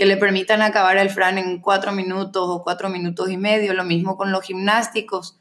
que 0.00 0.06
le 0.06 0.16
permitan 0.16 0.62
acabar 0.62 0.96
el 0.96 1.10
Fran 1.10 1.36
en 1.36 1.60
cuatro 1.60 1.92
minutos 1.92 2.44
o 2.48 2.62
cuatro 2.62 2.88
minutos 2.88 3.28
y 3.28 3.36
medio. 3.36 3.74
Lo 3.74 3.84
mismo 3.84 4.16
con 4.16 4.32
los 4.32 4.42
gimnásticos. 4.42 5.38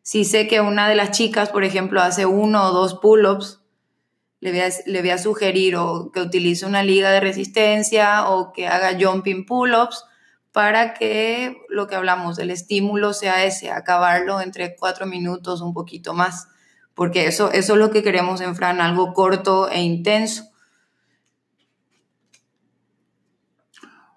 Si 0.00 0.24
sé 0.24 0.48
que 0.48 0.62
una 0.62 0.88
de 0.88 0.94
las 0.94 1.10
chicas, 1.10 1.50
por 1.50 1.62
ejemplo, 1.62 2.00
hace 2.00 2.24
uno 2.24 2.68
o 2.68 2.72
dos 2.72 2.94
pull-ups, 3.02 3.60
le 4.40 4.52
voy, 5.00 5.10
a, 5.10 5.18
sugerir 5.18 5.76
o 5.76 6.10
que 6.10 6.22
utilice 6.22 6.64
una 6.64 6.82
liga 6.82 7.10
de 7.10 7.20
resistencia 7.20 8.30
o 8.30 8.52
que 8.54 8.66
haga 8.66 8.96
jumping 8.98 9.44
pull-ups 9.44 10.04
para 10.52 10.94
que 10.94 11.58
lo 11.68 11.86
que 11.86 11.96
hablamos, 11.96 12.38
el 12.38 12.50
estímulo 12.50 13.12
sea 13.12 13.44
ese, 13.44 13.70
acabarlo 13.70 14.40
entre 14.40 14.74
cuatro 14.74 15.04
minutos, 15.04 15.60
un 15.60 15.74
poquito 15.74 16.14
más, 16.14 16.48
porque 16.98 17.28
eso, 17.28 17.52
eso 17.52 17.74
es 17.74 17.78
lo 17.78 17.92
que 17.92 18.02
queremos 18.02 18.40
en 18.40 18.56
Fran, 18.56 18.80
algo 18.80 19.14
corto 19.14 19.70
e 19.70 19.80
intenso. 19.80 20.48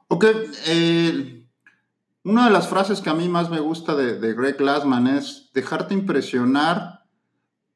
Ok, 0.07 0.25
eh, 0.65 1.45
una 2.23 2.45
de 2.45 2.51
las 2.51 2.67
frases 2.67 2.99
que 2.99 3.11
a 3.11 3.13
mí 3.13 3.29
más 3.29 3.51
me 3.51 3.59
gusta 3.59 3.95
de, 3.95 4.33
Greg 4.33 4.57
Glassman 4.57 5.05
es 5.05 5.51
dejarte 5.53 5.93
impresionar 5.93 7.03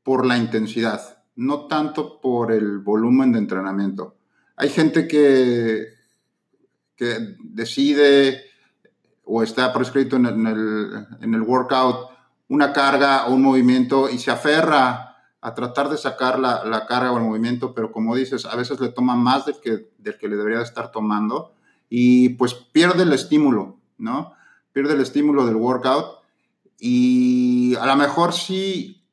por 0.02 0.26
la 0.26 0.40
intensidad, 0.40 1.24
no 1.36 1.68
tanto 1.68 2.20
por 2.20 2.52
el 2.52 2.80
volumen 2.80 3.32
de 3.32 3.38
entrenamiento. 3.38 4.16
Hay 4.56 4.70
gente 4.70 5.08
que, 5.08 5.86
que 6.96 7.36
decide 7.44 8.42
o 9.24 9.44
está 9.44 9.72
prescrito 9.72 10.16
en 10.16 10.26
el, 10.26 11.06
en 11.22 11.34
el, 11.36 11.42
workout 11.44 12.10
una 12.48 12.74
carga 12.74 13.26
o 13.28 13.34
un 13.34 13.42
movimiento 13.42 14.10
y 14.10 14.20
se 14.20 14.32
aferra 14.32 15.18
a 15.42 15.54
tratar 15.54 15.90
de 15.90 15.98
sacar 15.98 16.40
la, 16.40 16.66
la, 16.66 16.86
carga 16.86 17.12
o 17.12 17.18
el 17.18 17.24
movimiento, 17.24 17.74
pero 17.74 17.92
como 17.92 18.16
dices, 18.16 18.46
a 18.46 18.56
veces 18.56 18.80
le 18.80 18.90
toma 18.90 19.16
más 19.16 19.46
del 19.46 19.60
que, 19.62 19.92
del 19.98 20.18
que 20.18 20.28
le 20.28 20.38
debería 20.38 20.62
estar 20.62 20.92
tomando 20.92 21.54
y 21.90 22.30
pues 22.30 22.54
pierde 22.54 23.04
el 23.04 23.14
estímulo, 23.14 23.78
¿no? 23.98 24.34
Pierde 24.74 24.94
el 24.94 25.02
estímulo 25.02 25.46
del 25.46 25.56
workout 25.56 26.24
y 26.80 27.76
a 27.76 27.86
lo 27.86 27.96
mejor 27.96 28.34
sí, 28.34 29.06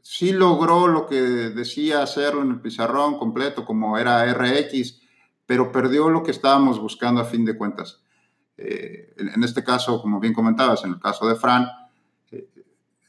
sí 0.00 0.32
logró 0.32 0.88
lo 0.88 1.06
que 1.06 1.20
decía 1.20 2.02
hacerlo 2.02 2.42
en 2.42 2.50
el 2.50 2.60
pizarrón 2.60 3.18
completo, 3.18 3.64
como 3.64 3.98
era 3.98 4.24
RX, 4.32 5.00
pero 5.46 5.72
perdió 5.72 6.08
lo 6.08 6.22
que 6.22 6.30
estábamos 6.30 6.80
buscando 6.80 7.20
a 7.20 7.24
fin 7.24 7.44
de 7.44 7.56
cuentas. 7.56 8.00
Eh, 8.56 9.14
en, 9.16 9.42
este 9.42 9.64
caso, 9.64 10.00
como 10.00 10.20
bien 10.20 10.34
comentabas, 10.34 10.84
en 10.84 10.92
el 10.92 11.00
caso 11.00 11.26
de 11.26 11.34
Fran, 11.34 11.66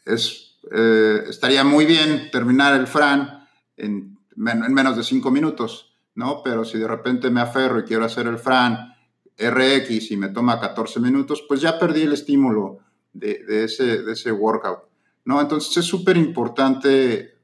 es, 0.05 0.59
eh, 0.71 1.23
estaría 1.27 1.63
muy 1.63 1.85
bien 1.85 2.29
terminar 2.31 2.79
el 2.79 2.87
Fran 2.87 3.47
en, 3.77 4.17
en 4.35 4.73
menos 4.73 4.97
de 4.97 5.03
cinco 5.03 5.31
minutos, 5.31 5.95
¿no? 6.15 6.41
Pero 6.43 6.65
si 6.65 6.77
de 6.77 6.87
repente 6.87 7.29
me 7.29 7.41
aferro 7.41 7.79
y 7.79 7.83
quiero 7.83 8.05
hacer 8.05 8.27
el 8.27 8.37
Fran 8.37 8.93
RX 9.37 10.11
y 10.11 10.17
me 10.17 10.29
toma 10.29 10.59
14 10.59 10.99
minutos, 10.99 11.43
pues 11.47 11.61
ya 11.61 11.79
perdí 11.79 12.01
el 12.01 12.13
estímulo 12.13 12.79
de, 13.13 13.63
ese, 13.63 14.03
de 14.03 14.13
ese 14.13 14.31
workout, 14.31 14.83
¿no? 15.25 15.41
Entonces 15.41 15.75
es 15.77 15.85
súper 15.85 16.17
importante 16.17 17.37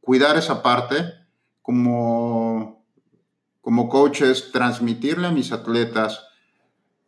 cuidar 0.00 0.36
esa 0.36 0.62
parte 0.62 1.04
como, 1.62 2.84
como 3.60 3.88
coaches, 3.88 4.52
transmitirle 4.52 5.26
a 5.26 5.32
mis 5.32 5.52
atletas 5.52 6.24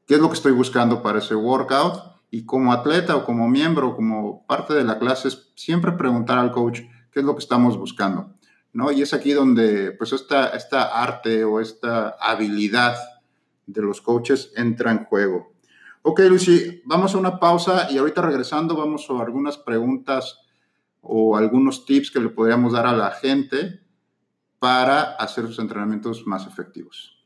qué 0.07 0.14
es 0.14 0.20
lo 0.20 0.29
que 0.29 0.35
estoy 0.35 0.53
buscando 0.53 1.03
para 1.03 1.18
ese 1.18 1.35
workout 1.35 2.08
y 2.31 2.45
como 2.45 2.73
atleta 2.73 3.17
o 3.17 3.25
como 3.25 3.49
miembro, 3.49 3.97
como 3.97 4.47
parte 4.47 4.75
de 4.75 4.85
la 4.85 4.99
clase, 4.99 5.31
siempre 5.55 5.93
preguntar 5.93 6.38
al 6.38 6.53
coach 6.53 6.81
qué 7.11 7.21
es 7.21 7.25
lo 7.25 7.35
que 7.35 7.41
estamos 7.41 7.79
buscando, 7.79 8.35
¿no? 8.73 8.93
Y 8.93 9.03
es 9.03 9.14
aquí 9.14 9.33
donde, 9.33 9.93
pues, 9.93 10.12
esta, 10.12 10.49
esta 10.49 11.03
arte 11.03 11.45
o 11.45 11.61
esta 11.61 12.17
habilidad 12.21 12.97
de 13.67 13.83
los 13.83 14.01
coaches 14.01 14.53
entra 14.57 14.91
en 14.91 15.05
juego. 15.05 15.53
Ok, 16.03 16.21
Lucy, 16.21 16.83
vamos 16.85 17.14
a 17.14 17.19
una 17.19 17.38
pausa 17.38 17.88
y 17.91 17.99
ahorita 17.99 18.23
regresando 18.23 18.77
vamos 18.77 19.07
a 19.11 19.21
algunas 19.21 19.59
preguntas 19.59 20.38
o 21.01 21.37
algunos 21.37 21.85
tips 21.85 22.11
que 22.11 22.21
le 22.21 22.29
podríamos 22.29 22.73
dar 22.73 22.87
a 22.87 22.97
la 22.97 23.11
gente 23.11 23.81
para 24.59 25.14
hacer 25.14 25.47
sus 25.47 25.59
entrenamientos 25.59 26.27
más 26.27 26.47
efectivos. 26.47 27.17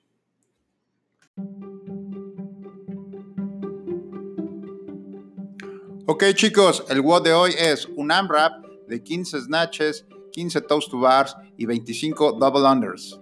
Ok 6.14 6.25
chicos, 6.35 6.85
el 6.90 7.01
WOD 7.01 7.22
de 7.22 7.33
hoy 7.33 7.55
es 7.59 7.88
un 7.96 8.12
AMRAP 8.12 8.66
de 8.87 9.03
15 9.03 9.40
snatches, 9.40 10.05
15 10.33 10.61
toast 10.61 10.90
to 10.90 11.01
bars 11.01 11.35
y 11.57 11.64
25 11.64 12.33
double 12.33 12.68
unders. 12.68 13.18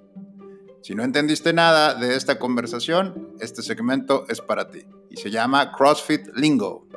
Si 0.82 0.96
no 0.96 1.04
entendiste 1.04 1.52
nada 1.52 1.94
de 1.94 2.16
esta 2.16 2.40
conversación, 2.40 3.36
este 3.38 3.62
segmento 3.62 4.24
es 4.28 4.40
para 4.40 4.72
ti 4.72 4.82
y 5.08 5.18
se 5.18 5.30
llama 5.30 5.70
CrossFit 5.70 6.34
Lingo. 6.34 6.88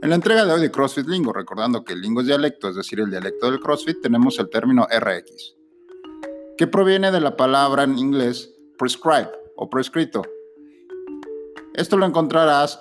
En 0.00 0.08
la 0.08 0.14
entrega 0.14 0.46
de 0.46 0.52
hoy 0.54 0.62
de 0.62 0.70
CrossFit 0.70 1.06
Lingo, 1.06 1.34
recordando 1.34 1.84
que 1.84 1.92
el 1.92 2.00
lingo 2.00 2.22
es 2.22 2.28
dialecto, 2.28 2.70
es 2.70 2.76
decir, 2.76 2.98
el 3.00 3.10
dialecto 3.10 3.50
del 3.50 3.60
CrossFit, 3.60 4.00
tenemos 4.00 4.38
el 4.38 4.48
término 4.48 4.86
RX, 4.90 5.56
que 6.56 6.66
proviene 6.66 7.10
de 7.10 7.20
la 7.20 7.36
palabra 7.36 7.84
en 7.84 7.98
inglés 7.98 8.54
prescribe 8.78 9.30
o 9.56 9.68
prescrito. 9.68 10.22
Esto 11.74 11.96
lo 11.96 12.06
encontrarás 12.06 12.78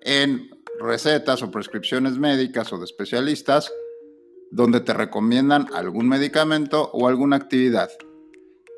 en 0.00 0.50
recetas 0.80 1.42
o 1.42 1.50
prescripciones 1.50 2.18
médicas 2.18 2.72
o 2.72 2.78
de 2.78 2.84
especialistas 2.84 3.72
donde 4.50 4.80
te 4.80 4.94
recomiendan 4.94 5.66
algún 5.74 6.08
medicamento 6.08 6.90
o 6.92 7.08
alguna 7.08 7.36
actividad 7.36 7.90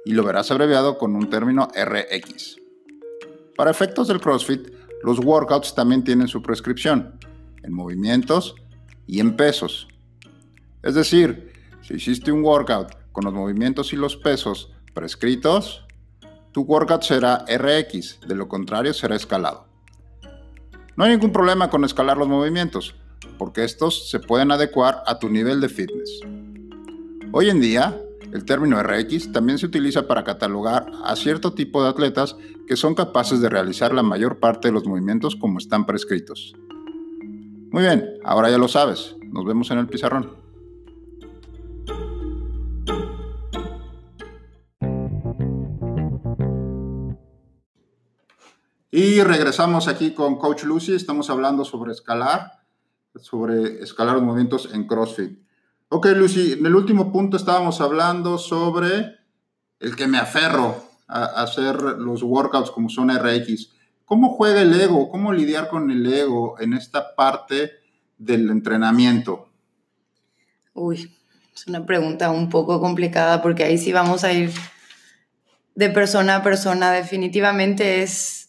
y 0.04 0.12
lo 0.12 0.24
verás 0.24 0.50
abreviado 0.50 0.98
con 0.98 1.14
un 1.14 1.30
término 1.30 1.68
RX. 1.74 2.56
Para 3.56 3.70
efectos 3.70 4.08
del 4.08 4.20
CrossFit, 4.20 4.68
los 5.02 5.18
workouts 5.18 5.74
también 5.74 6.02
tienen 6.02 6.28
su 6.28 6.42
prescripción 6.42 7.18
en 7.62 7.72
movimientos 7.72 8.54
y 9.06 9.20
en 9.20 9.36
pesos. 9.36 9.86
Es 10.82 10.94
decir, 10.94 11.52
si 11.82 11.94
hiciste 11.94 12.32
un 12.32 12.42
workout 12.42 12.99
con 13.12 13.24
los 13.24 13.34
movimientos 13.34 13.92
y 13.92 13.96
los 13.96 14.16
pesos 14.16 14.72
prescritos, 14.94 15.84
tu 16.52 16.62
workout 16.62 17.02
será 17.02 17.44
RX, 17.46 18.20
de 18.26 18.34
lo 18.34 18.48
contrario 18.48 18.92
será 18.92 19.16
escalado. 19.16 19.66
No 20.96 21.04
hay 21.04 21.12
ningún 21.12 21.32
problema 21.32 21.70
con 21.70 21.84
escalar 21.84 22.16
los 22.16 22.28
movimientos, 22.28 22.94
porque 23.38 23.64
estos 23.64 24.10
se 24.10 24.20
pueden 24.20 24.50
adecuar 24.50 25.02
a 25.06 25.18
tu 25.18 25.28
nivel 25.28 25.60
de 25.60 25.68
fitness. 25.68 26.20
Hoy 27.32 27.48
en 27.48 27.60
día, 27.60 27.98
el 28.32 28.44
término 28.44 28.82
RX 28.82 29.32
también 29.32 29.58
se 29.58 29.66
utiliza 29.66 30.06
para 30.06 30.24
catalogar 30.24 30.90
a 31.04 31.16
cierto 31.16 31.54
tipo 31.54 31.82
de 31.82 31.88
atletas 31.88 32.36
que 32.66 32.76
son 32.76 32.94
capaces 32.94 33.40
de 33.40 33.48
realizar 33.48 33.94
la 33.94 34.02
mayor 34.02 34.38
parte 34.38 34.68
de 34.68 34.72
los 34.72 34.86
movimientos 34.86 35.36
como 35.36 35.58
están 35.58 35.86
prescritos. 35.86 36.54
Muy 37.72 37.82
bien, 37.82 38.04
ahora 38.24 38.50
ya 38.50 38.58
lo 38.58 38.68
sabes. 38.68 39.16
Nos 39.32 39.44
vemos 39.44 39.70
en 39.70 39.78
el 39.78 39.86
pizarrón. 39.86 40.39
Y 48.92 49.22
regresamos 49.22 49.86
aquí 49.86 50.12
con 50.12 50.36
Coach 50.36 50.64
Lucy. 50.64 50.94
Estamos 50.94 51.30
hablando 51.30 51.64
sobre 51.64 51.92
escalar, 51.92 52.60
sobre 53.14 53.82
escalar 53.84 54.14
los 54.16 54.24
movimientos 54.24 54.68
en 54.72 54.88
CrossFit. 54.88 55.38
Ok, 55.90 56.06
Lucy, 56.16 56.54
en 56.54 56.66
el 56.66 56.74
último 56.74 57.12
punto 57.12 57.36
estábamos 57.36 57.80
hablando 57.80 58.36
sobre 58.36 59.16
el 59.78 59.94
que 59.94 60.08
me 60.08 60.18
aferro 60.18 60.84
a, 61.06 61.24
hacer 61.42 61.80
los 61.80 62.24
workouts 62.24 62.72
como 62.72 62.88
son 62.88 63.16
RX. 63.16 63.70
¿Cómo 64.04 64.30
juega 64.30 64.60
el 64.60 64.78
ego? 64.80 65.08
¿Cómo 65.08 65.32
lidiar 65.32 65.68
con 65.68 65.92
el 65.92 66.12
ego 66.12 66.56
en 66.58 66.72
esta 66.72 67.14
parte 67.14 67.70
del 68.18 68.50
entrenamiento? 68.50 69.50
Uy, 70.74 71.16
es 71.54 71.66
una 71.68 71.86
pregunta 71.86 72.30
un 72.30 72.48
poco 72.48 72.80
complicada 72.80 73.40
porque 73.40 73.62
ahí 73.62 73.78
sí 73.78 73.92
vamos 73.92 74.24
a 74.24 74.32
ir 74.32 74.52
de 75.76 75.90
persona 75.90 76.36
a 76.36 76.42
persona. 76.42 76.90
Definitivamente 76.90 78.02
es 78.02 78.39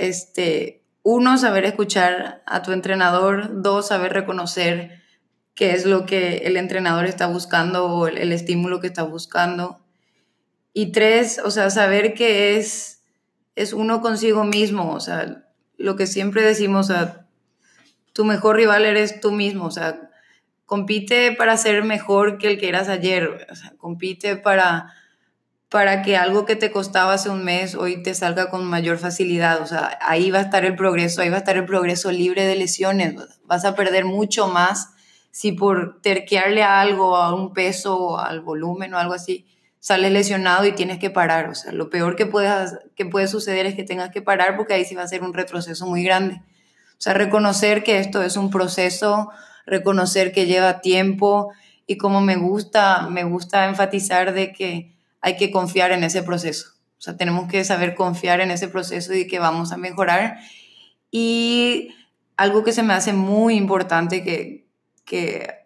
este, 0.00 0.82
uno, 1.02 1.38
saber 1.38 1.64
escuchar 1.64 2.42
a 2.46 2.62
tu 2.62 2.72
entrenador, 2.72 3.62
dos, 3.62 3.88
saber 3.88 4.12
reconocer 4.12 5.00
qué 5.54 5.72
es 5.72 5.84
lo 5.86 6.06
que 6.06 6.38
el 6.38 6.56
entrenador 6.56 7.04
está 7.04 7.26
buscando 7.26 7.86
o 7.86 8.06
el, 8.06 8.32
estímulo 8.32 8.80
que 8.80 8.86
está 8.86 9.02
buscando. 9.02 9.80
Y 10.72 10.92
tres, 10.92 11.40
o 11.44 11.50
sea, 11.50 11.70
saber 11.70 12.14
que 12.14 12.56
es, 12.56 13.02
es 13.56 13.72
uno 13.72 14.00
consigo 14.00 14.44
mismo, 14.44 14.92
o 14.92 15.00
sea, 15.00 15.44
lo 15.76 15.96
que 15.96 16.06
siempre 16.06 16.42
decimos, 16.42 16.90
o 16.90 16.94
sea, 16.94 17.26
tu 18.12 18.24
mejor 18.24 18.56
rival 18.56 18.84
eres 18.84 19.20
tú 19.20 19.32
mismo, 19.32 19.66
o 19.66 19.70
sea, 19.70 20.10
compite 20.66 21.32
para 21.32 21.56
ser 21.56 21.82
mejor 21.84 22.38
que 22.38 22.48
el 22.48 22.58
que 22.58 22.68
eras 22.68 22.88
ayer, 22.88 23.46
o 23.50 23.54
sea, 23.54 23.72
compite 23.76 24.36
para, 24.36 24.94
para 25.70 26.02
que 26.02 26.16
algo 26.16 26.44
que 26.44 26.56
te 26.56 26.72
costaba 26.72 27.14
hace 27.14 27.30
un 27.30 27.44
mes 27.44 27.76
hoy 27.76 28.02
te 28.02 28.12
salga 28.14 28.50
con 28.50 28.64
mayor 28.64 28.98
facilidad, 28.98 29.62
o 29.62 29.66
sea, 29.66 29.98
ahí 30.02 30.30
va 30.30 30.38
a 30.38 30.42
estar 30.42 30.64
el 30.64 30.74
progreso, 30.74 31.22
ahí 31.22 31.30
va 31.30 31.36
a 31.36 31.38
estar 31.38 31.56
el 31.56 31.64
progreso 31.64 32.10
libre 32.10 32.44
de 32.44 32.56
lesiones, 32.56 33.14
vas 33.44 33.64
a 33.64 33.76
perder 33.76 34.04
mucho 34.04 34.48
más 34.48 34.90
si 35.30 35.52
por 35.52 36.00
terquearle 36.02 36.64
a 36.64 36.80
algo, 36.80 37.16
a 37.16 37.32
un 37.34 37.52
peso, 37.52 38.18
al 38.18 38.40
volumen 38.40 38.92
o 38.94 38.98
algo 38.98 39.14
así, 39.14 39.46
sales 39.78 40.10
lesionado 40.10 40.66
y 40.66 40.72
tienes 40.72 40.98
que 40.98 41.10
parar. 41.10 41.48
O 41.48 41.54
sea, 41.54 41.72
lo 41.72 41.88
peor 41.88 42.16
que, 42.16 42.26
puedas, 42.26 42.78
que 42.96 43.06
puede 43.06 43.28
suceder 43.28 43.64
es 43.66 43.76
que 43.76 43.84
tengas 43.84 44.10
que 44.10 44.22
parar 44.22 44.56
porque 44.56 44.74
ahí 44.74 44.84
sí 44.84 44.96
va 44.96 45.04
a 45.04 45.08
ser 45.08 45.22
un 45.22 45.32
retroceso 45.32 45.86
muy 45.86 46.02
grande. 46.02 46.34
O 46.34 47.02
sea, 47.02 47.14
reconocer 47.14 47.84
que 47.84 48.00
esto 48.00 48.22
es 48.22 48.36
un 48.36 48.50
proceso, 48.50 49.30
reconocer 49.66 50.32
que 50.32 50.46
lleva 50.46 50.80
tiempo 50.80 51.52
y 51.86 51.96
como 51.96 52.20
me 52.20 52.36
gusta, 52.36 53.08
me 53.08 53.22
gusta 53.22 53.66
enfatizar 53.66 54.34
de 54.34 54.52
que 54.52 54.99
hay 55.20 55.36
que 55.36 55.50
confiar 55.50 55.92
en 55.92 56.04
ese 56.04 56.22
proceso. 56.22 56.72
O 56.98 57.02
sea, 57.02 57.16
tenemos 57.16 57.50
que 57.50 57.64
saber 57.64 57.94
confiar 57.94 58.40
en 58.40 58.50
ese 58.50 58.68
proceso 58.68 59.14
y 59.14 59.26
que 59.26 59.38
vamos 59.38 59.72
a 59.72 59.76
mejorar. 59.76 60.38
Y 61.10 61.94
algo 62.36 62.62
que 62.62 62.72
se 62.72 62.82
me 62.82 62.92
hace 62.92 63.12
muy 63.12 63.54
importante 63.54 64.22
que, 64.22 64.66
que 65.04 65.60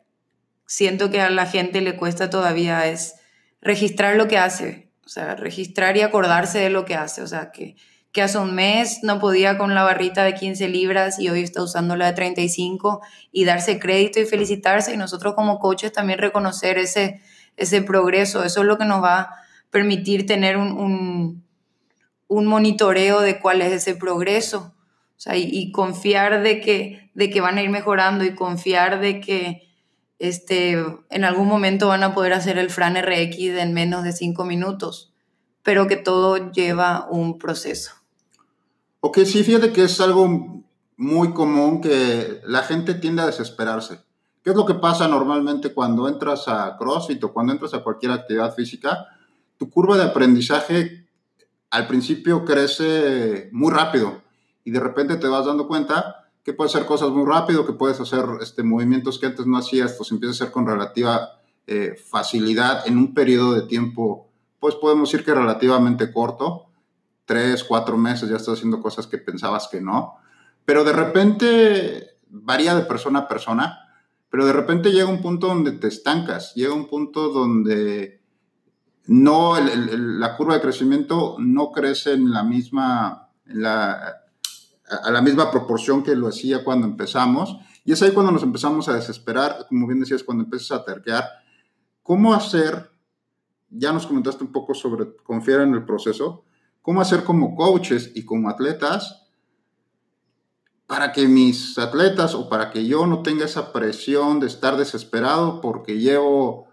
siento 0.67 1.11
que 1.11 1.21
a 1.21 1.31
la 1.31 1.47
gente 1.47 1.81
le 1.81 1.97
cuesta 1.97 2.31
todavía 2.31 2.87
es 2.87 3.15
registrar 3.61 4.17
lo 4.17 4.29
que 4.29 4.39
hace, 4.39 4.91
o 5.05 5.09
sea, 5.09 5.35
registrar 5.35 5.97
y 5.97 6.03
acordarse 6.03 6.59
de 6.59 6.71
lo 6.71 6.85
que 6.85 6.95
hace, 6.95 7.23
o 7.23 7.27
sea, 7.27 7.51
que, 7.51 7.77
que 8.13 8.23
hace 8.23 8.39
un 8.39 8.55
mes 8.55 9.01
no 9.03 9.19
podía 9.19 9.59
con 9.59 9.75
la 9.75 9.83
barrita 9.83 10.25
de 10.25 10.35
15 10.35 10.69
libras 10.69 11.19
y 11.19 11.31
hoy 11.31 11.43
está 11.43 11.63
usando 11.63 11.97
la 11.97 12.07
de 12.07 12.13
35 12.13 13.01
y 13.33 13.45
darse 13.45 13.79
crédito 13.79 14.21
y 14.21 14.25
felicitarse 14.25 14.95
y 14.95 14.97
nosotros 14.97 15.35
como 15.35 15.59
coaches 15.59 15.93
también 15.93 16.19
reconocer 16.19 16.79
ese, 16.79 17.21
ese 17.57 17.83
progreso, 17.83 18.45
eso 18.45 18.61
es 18.61 18.67
lo 18.67 18.79
que 18.79 18.85
nos 18.85 19.03
va 19.03 19.31
permitir 19.75 20.25
tener 20.25 20.57
un, 20.57 21.43
un, 22.29 22.47
monitoreo 22.47 23.21
de 23.21 23.41
cuál 23.41 23.61
es 23.61 23.73
ese 23.73 23.97
progreso, 23.97 24.73
o 25.17 25.21
sea, 25.21 25.37
y, 25.37 25.49
y, 25.51 25.73
confiar 25.73 26.45
de 26.45 26.61
que, 26.61 27.11
de 27.15 27.29
que 27.29 27.41
van 27.41 27.59
a 27.59 27.63
ir 27.63 27.71
mejorando 27.71 28.23
y 28.25 28.37
confiar 28.37 29.01
de 29.01 29.21
que 29.21 29.69
este, 30.21 30.81
en 31.11 31.25
algún 31.25 31.49
momento 31.49 31.89
van 31.89 32.05
a 32.05 32.15
poder 32.15 32.35
hacer 32.35 32.57
el 32.57 32.71
Fran 32.71 32.95
RX 32.95 33.37
en 33.59 33.75
menos 33.75 34.05
de 34.05 34.13
cinco 34.13 34.45
minutos, 34.45 35.13
pero 35.65 35.89
que 35.89 35.97
todo 35.97 36.53
lleva 36.53 37.09
un 37.11 37.37
proceso. 37.37 37.95
Ok, 39.01 39.19
sí, 39.25 39.43
fíjate 39.43 39.73
que 39.73 39.83
es 39.83 40.01
algo 40.01 40.63
muy 40.97 41.33
común 41.33 41.81
que 41.81 42.41
la 42.47 42.63
gente 42.63 42.95
tiende 42.95 43.23
a 43.23 43.27
desesperarse. 43.27 43.99
¿Qué 44.45 44.51
es 44.51 44.57
lo 44.57 44.67
que 44.67 44.75
pasa 44.75 45.09
normalmente 45.09 45.75
cuando 45.75 46.07
entras 46.07 46.47
a 46.47 46.77
CrossFit 46.79 47.25
o 47.25 47.33
cuando 47.33 47.53
entras 47.53 47.75
a 47.75 47.83
cualquier 47.83 48.13
actividad 48.13 48.55
física? 48.55 49.09
Tu 49.57 49.71
curva 49.71 49.97
de 49.97 50.05
aprendizaje 50.05 51.07
al 51.71 51.87
principio 51.87 52.45
crece 52.45 53.49
muy 53.53 53.73
rápido 53.73 54.23
y 54.65 54.71
de 54.71 54.81
repente 54.81 55.17
te 55.17 55.29
vas 55.29 55.47
dando 55.47 55.67
cuenta 55.67 56.31
que 56.45 56.53
puedes 56.53 56.75
hacer 56.75 56.87
cosas 56.87 57.11
muy 57.11 57.27
rápido, 57.27 57.67
que 57.67 57.73
puedes 57.73 57.99
hacer 58.01 58.25
este, 58.41 58.63
movimientos 58.63 59.19
que 59.19 59.27
antes 59.27 59.47
no 59.47 59.57
hacías, 59.57 59.95
pues 59.95 60.13
empiezas 60.13 60.41
a 60.41 60.45
hacer 60.45 60.53
con 60.53 60.67
relativa 60.67 61.41
eh, 61.67 61.97
facilidad 61.97 62.87
en 62.87 62.99
un 62.99 63.15
periodo 63.15 63.55
de 63.55 63.63
tiempo, 63.63 64.29
pues 64.61 64.75
podemos 64.75 65.11
decir 65.11 65.25
que 65.25 65.35
relativamente 65.35 66.13
corto, 66.13 66.67
tres, 67.25 67.65
cuatro 67.65 67.97
meses, 67.97 68.29
ya 68.29 68.37
estás 68.37 68.59
haciendo 68.59 68.81
cosas 68.81 69.07
que 69.07 69.19
pensabas 69.19 69.69
que 69.69 69.81
no, 69.81 70.17
pero 70.67 70.85
de 70.85 70.93
repente 70.93 72.19
varía 72.29 72.75
de 72.75 72.83
persona 72.83 73.21
a 73.21 73.29
persona, 73.29 73.79
pero 74.29 74.45
de 74.45 74.53
repente 74.53 74.93
llega 74.93 75.09
un 75.09 75.23
punto 75.23 75.47
donde 75.47 75.73
te 75.73 75.89
estancas, 75.89 76.55
llega 76.55 76.75
un 76.75 76.87
punto 76.87 77.31
donde 77.31 78.21
no, 79.07 79.55
la 79.61 80.37
curva 80.37 80.55
de 80.55 80.61
crecimiento 80.61 81.37
no 81.39 81.71
crece 81.73 82.13
en 82.13 82.31
la 82.31 82.43
misma, 82.43 83.29
a 83.63 85.11
la 85.11 85.23
misma 85.23 85.51
proporción 85.51 86.03
que 86.03 86.17
lo 86.17 86.29
hacía 86.29 86.65
cuando 86.65 86.87
empezamos. 86.87 87.57
Y 87.85 87.93
es 87.93 88.03
ahí 88.03 88.13
cuando 88.13 88.33
nos 88.33 88.43
empezamos 88.43 88.89
a 88.89 88.95
desesperar, 88.95 89.67
como 89.69 89.87
bien 89.87 90.01
decías, 90.01 90.25
cuando 90.25 90.45
empiezas 90.45 90.73
a 90.73 90.85
terquear. 90.85 91.25
¿Cómo 92.03 92.33
hacer? 92.33 92.91
Ya 93.69 93.93
nos 93.93 94.07
comentaste 94.07 94.43
un 94.43 94.53
poco 94.53 94.73
sobre 94.73 95.15
confiar 95.17 95.61
en 95.61 95.75
el 95.75 95.85
proceso. 95.85 96.45
¿Cómo 96.81 97.01
hacer 97.01 97.25
como 97.25 97.55
coaches 97.55 98.13
y 98.15 98.25
como 98.25 98.49
atletas 98.49 99.25
para 100.87 101.13
que 101.13 101.27
mis 101.29 101.79
atletas 101.79 102.35
o 102.35 102.49
para 102.49 102.71
que 102.71 102.87
yo 102.87 103.07
no 103.07 103.23
tenga 103.23 103.47
esa 103.47 103.73
presión 103.73 104.41
de 104.41 104.47
estar 104.47 104.77
desesperado 104.77 105.61
porque 105.61 105.99
llevo 105.99 106.69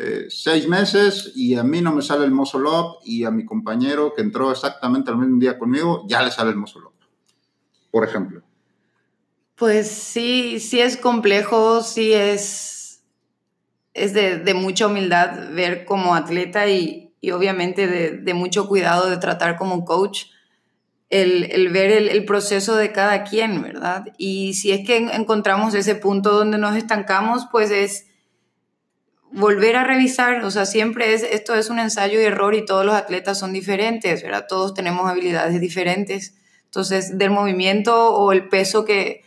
eh, 0.00 0.26
seis 0.28 0.68
meses 0.68 1.32
y 1.34 1.56
a 1.56 1.64
mí 1.64 1.80
no 1.80 1.92
me 1.92 2.02
sale 2.02 2.24
el 2.24 2.30
muscle 2.30 2.68
up 2.68 2.98
y 3.04 3.24
a 3.24 3.32
mi 3.32 3.44
compañero 3.44 4.14
que 4.14 4.22
entró 4.22 4.52
exactamente 4.52 5.10
al 5.10 5.18
mismo 5.18 5.40
día 5.40 5.58
conmigo 5.58 6.04
ya 6.06 6.22
le 6.22 6.30
sale 6.30 6.50
el 6.50 6.56
muscle 6.56 6.82
up? 6.82 6.92
por 7.90 8.04
ejemplo? 8.04 8.42
Pues 9.56 9.90
sí, 9.90 10.60
sí 10.60 10.80
es 10.80 10.96
complejo, 10.96 11.82
sí 11.82 12.12
es, 12.12 13.02
es 13.92 14.14
de, 14.14 14.54
mucha 14.54 14.86
humildad 14.86 15.52
ver 15.52 15.84
como 15.84 16.14
atleta 16.14 16.68
y, 16.68 17.12
obviamente 17.32 17.88
de, 17.88 18.34
mucho 18.34 18.68
cuidado 18.68 19.10
de 19.10 19.16
tratar 19.16 19.56
como 19.56 19.84
coach 19.84 20.26
el, 21.10 21.70
ver 21.72 21.90
el, 21.90 22.24
proceso 22.24 22.76
de 22.76 22.92
cada 22.92 23.24
quien, 23.24 23.62
¿verdad? 23.62 24.04
Y 24.16 24.54
si 24.54 24.70
es 24.70 24.86
que 24.86 24.96
encontramos 24.96 25.74
ese 25.74 25.96
punto 25.96 26.30
donde 26.30 26.58
nos 26.58 26.76
estancamos, 26.76 27.48
pues 27.50 27.72
es 27.72 28.07
volver 29.32 29.76
a 29.76 29.84
revisar, 29.84 30.44
o 30.44 30.50
sea, 30.50 30.66
siempre 30.66 31.14
es, 31.14 31.22
esto 31.22 31.54
es 31.54 31.70
un 31.70 31.78
ensayo 31.78 32.20
y 32.20 32.24
error 32.24 32.54
y 32.54 32.64
todos 32.64 32.84
los 32.84 32.94
atletas 32.94 33.38
son 33.38 33.52
diferentes, 33.52 34.22
¿verdad? 34.22 34.46
Todos 34.48 34.74
tenemos 34.74 35.08
habilidades 35.08 35.60
diferentes 35.60 36.34
entonces, 36.68 37.16
del 37.16 37.30
movimiento 37.30 38.14
o 38.14 38.30
el 38.30 38.48
peso 38.50 38.84
que, 38.84 39.24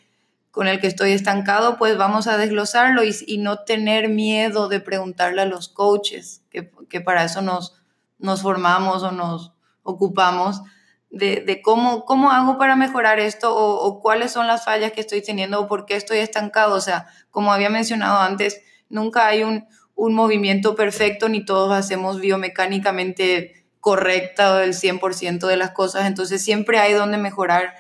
con 0.52 0.68
el 0.68 0.80
que 0.80 0.86
estoy 0.86 1.12
estancado, 1.12 1.78
pues 1.78 1.98
vamos 1.98 2.28
a 2.28 2.38
desglosarlo 2.38 3.02
y, 3.04 3.38
no 3.40 3.64
tener 3.64 4.10
miedo 4.10 4.68
de 4.68 4.80
preguntarle 4.80 5.42
a 5.42 5.46
los 5.46 5.68
coaches, 5.68 6.44
que, 6.52 7.02
para 7.02 7.24
eso 7.24 7.42
nos, 7.42 7.82
nos 8.20 8.44
formamos 8.44 9.02
o 9.02 9.12
nos 9.12 9.54
ocupamos, 9.82 10.62
de, 11.10 11.62
cómo, 11.64 12.06
cómo 12.06 12.30
hago 12.32 12.60
para 12.60 12.76
mejorar 12.76 13.20
esto 13.20 13.54
o, 13.56 14.02
cuáles 14.02 14.32
son 14.32 14.46
las 14.46 14.64
fallas 14.64 14.92
que 14.92 15.02
estoy 15.02 15.24
teniendo 15.24 15.62
o 15.62 15.68
por 15.68 15.88
qué 15.88 15.96
estoy 15.96 16.20
estancado. 16.20 16.76
O 16.76 16.82
sea, 16.82 17.08
como 17.32 17.52
había 17.52 17.72
mencionado 17.72 18.20
antes, 18.20 18.62
nunca 18.88 19.26
hay 19.26 19.44
un, 19.44 19.66
un 20.02 20.16
movimiento 20.16 20.74
perfecto 20.74 21.30
ni 21.30 21.46
todos 21.46 21.72
hacemos 21.72 22.20
biomecánicamente 22.20 23.68
correcta 23.80 24.58
del 24.58 24.74
100% 24.74 25.46
de 25.46 25.58
las 25.58 25.72
cosas, 25.72 26.08
entonces 26.08 26.44
siempre 26.44 26.80
hay 26.80 26.94
donde 26.94 27.20
mejorar, 27.20 27.76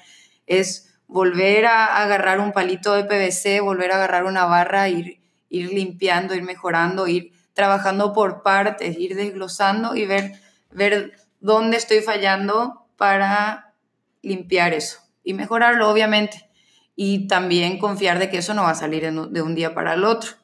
es 0.45 0.93
volver 1.07 1.65
a 1.65 1.99
agarrar 2.03 2.39
un 2.39 2.51
palito 2.51 2.93
de 2.93 3.05
PVC, 3.05 3.59
volver 3.61 3.91
a 3.91 3.95
agarrar 3.95 4.25
una 4.25 4.45
barra, 4.45 4.87
ir, 4.87 5.19
ir 5.49 5.73
limpiando, 5.73 6.35
ir 6.35 6.43
mejorando, 6.43 7.07
ir 7.07 7.33
trabajando 7.53 8.13
por 8.13 8.43
partes, 8.43 8.99
ir 8.99 9.15
desglosando 9.15 9.95
y 9.95 10.05
ver, 10.05 10.33
ver 10.69 11.13
dónde 11.39 11.77
estoy 11.77 12.01
fallando 12.01 12.85
para 12.97 13.73
limpiar 14.21 14.75
eso 14.75 14.99
y 15.23 15.33
mejorarlo, 15.33 15.89
obviamente. 15.89 16.47
Y 16.95 17.25
también 17.27 17.79
confiar 17.79 18.19
de 18.19 18.29
que 18.29 18.37
eso 18.37 18.53
no 18.53 18.61
va 18.61 18.71
a 18.71 18.75
salir 18.75 19.11
de 19.11 19.41
un 19.41 19.55
día 19.55 19.73
para 19.73 19.95
el 19.95 20.03
otro. 20.03 20.40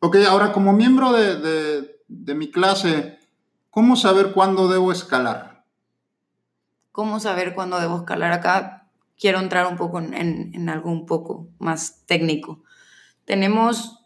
Ok, 0.00 0.16
ahora 0.28 0.52
como 0.52 0.72
miembro 0.72 1.12
de, 1.12 1.36
de, 1.36 2.00
de 2.08 2.34
mi 2.34 2.50
clase, 2.50 3.20
¿Cómo 3.70 3.94
saber 3.94 4.32
cuándo 4.32 4.68
debo 4.68 4.90
escalar? 4.90 5.62
¿Cómo 6.90 7.20
saber 7.20 7.54
cuándo 7.54 7.78
debo 7.78 7.98
escalar? 7.98 8.32
Acá 8.32 8.88
quiero 9.16 9.38
entrar 9.38 9.68
un 9.68 9.76
poco 9.76 10.00
en, 10.00 10.68
algo 10.68 10.90
un 10.90 11.06
poco 11.06 11.48
más 11.60 12.04
técnico. 12.06 12.64
Tenemos, 13.24 14.04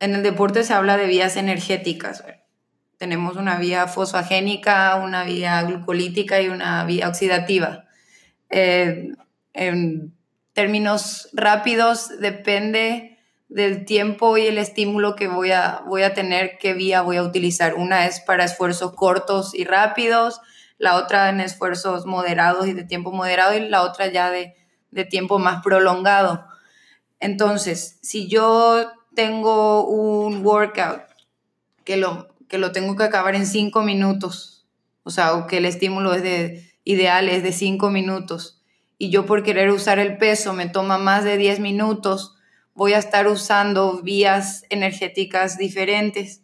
en 0.00 0.16
el 0.16 0.24
deporte 0.24 0.64
se 0.64 0.74
habla 0.74 0.96
de 0.96 1.06
vías 1.06 1.36
energéticas. 1.36 2.24
Tenemos 2.96 3.36
una 3.36 3.56
vía 3.56 3.86
fosfagénica, 3.86 4.96
una 4.96 5.22
vía 5.22 5.62
glucolítica 5.62 6.40
y 6.42 6.48
una 6.48 6.84
vía 6.84 7.08
oxidativa. 7.08 7.84
Eh, 8.50 9.12
en 9.52 10.12
términos 10.54 11.28
rápidos, 11.32 12.18
depende 12.18 13.17
del 13.48 13.84
tiempo 13.84 14.36
y 14.36 14.46
el 14.46 14.58
estímulo 14.58 15.16
que 15.16 15.26
voy 15.28 15.52
a, 15.52 15.82
voy 15.86 16.02
a 16.02 16.14
tener, 16.14 16.58
qué 16.58 16.74
vía 16.74 17.02
voy 17.02 17.16
a 17.16 17.22
utilizar. 17.22 17.74
Una 17.74 18.06
es 18.06 18.20
para 18.20 18.44
esfuerzos 18.44 18.92
cortos 18.94 19.54
y 19.54 19.64
rápidos, 19.64 20.40
la 20.76 20.96
otra 20.96 21.30
en 21.30 21.40
esfuerzos 21.40 22.06
moderados 22.06 22.66
y 22.66 22.72
de 22.72 22.84
tiempo 22.84 23.10
moderado 23.10 23.54
y 23.54 23.68
la 23.68 23.82
otra 23.82 24.06
ya 24.08 24.30
de, 24.30 24.54
de 24.90 25.04
tiempo 25.04 25.38
más 25.38 25.62
prolongado. 25.62 26.44
Entonces, 27.20 27.98
si 28.02 28.28
yo 28.28 28.92
tengo 29.14 29.86
un 29.86 30.44
workout 30.44 31.02
que 31.84 31.96
lo, 31.96 32.28
que 32.48 32.58
lo 32.58 32.70
tengo 32.72 32.96
que 32.96 33.04
acabar 33.04 33.34
en 33.34 33.46
cinco 33.46 33.82
minutos, 33.82 34.66
o 35.02 35.10
sea, 35.10 35.34
o 35.34 35.46
que 35.46 35.56
el 35.56 35.64
estímulo 35.64 36.12
es 36.12 36.22
de, 36.22 36.70
ideal 36.84 37.28
es 37.28 37.42
de 37.42 37.52
cinco 37.52 37.90
minutos, 37.90 38.62
y 38.98 39.10
yo 39.10 39.26
por 39.26 39.42
querer 39.42 39.70
usar 39.70 39.98
el 39.98 40.18
peso 40.18 40.52
me 40.52 40.68
toma 40.68 40.98
más 40.98 41.24
de 41.24 41.36
10 41.36 41.60
minutos, 41.60 42.37
voy 42.78 42.92
a 42.92 42.98
estar 42.98 43.26
usando 43.26 44.02
vías 44.02 44.64
energéticas 44.70 45.58
diferentes. 45.58 46.42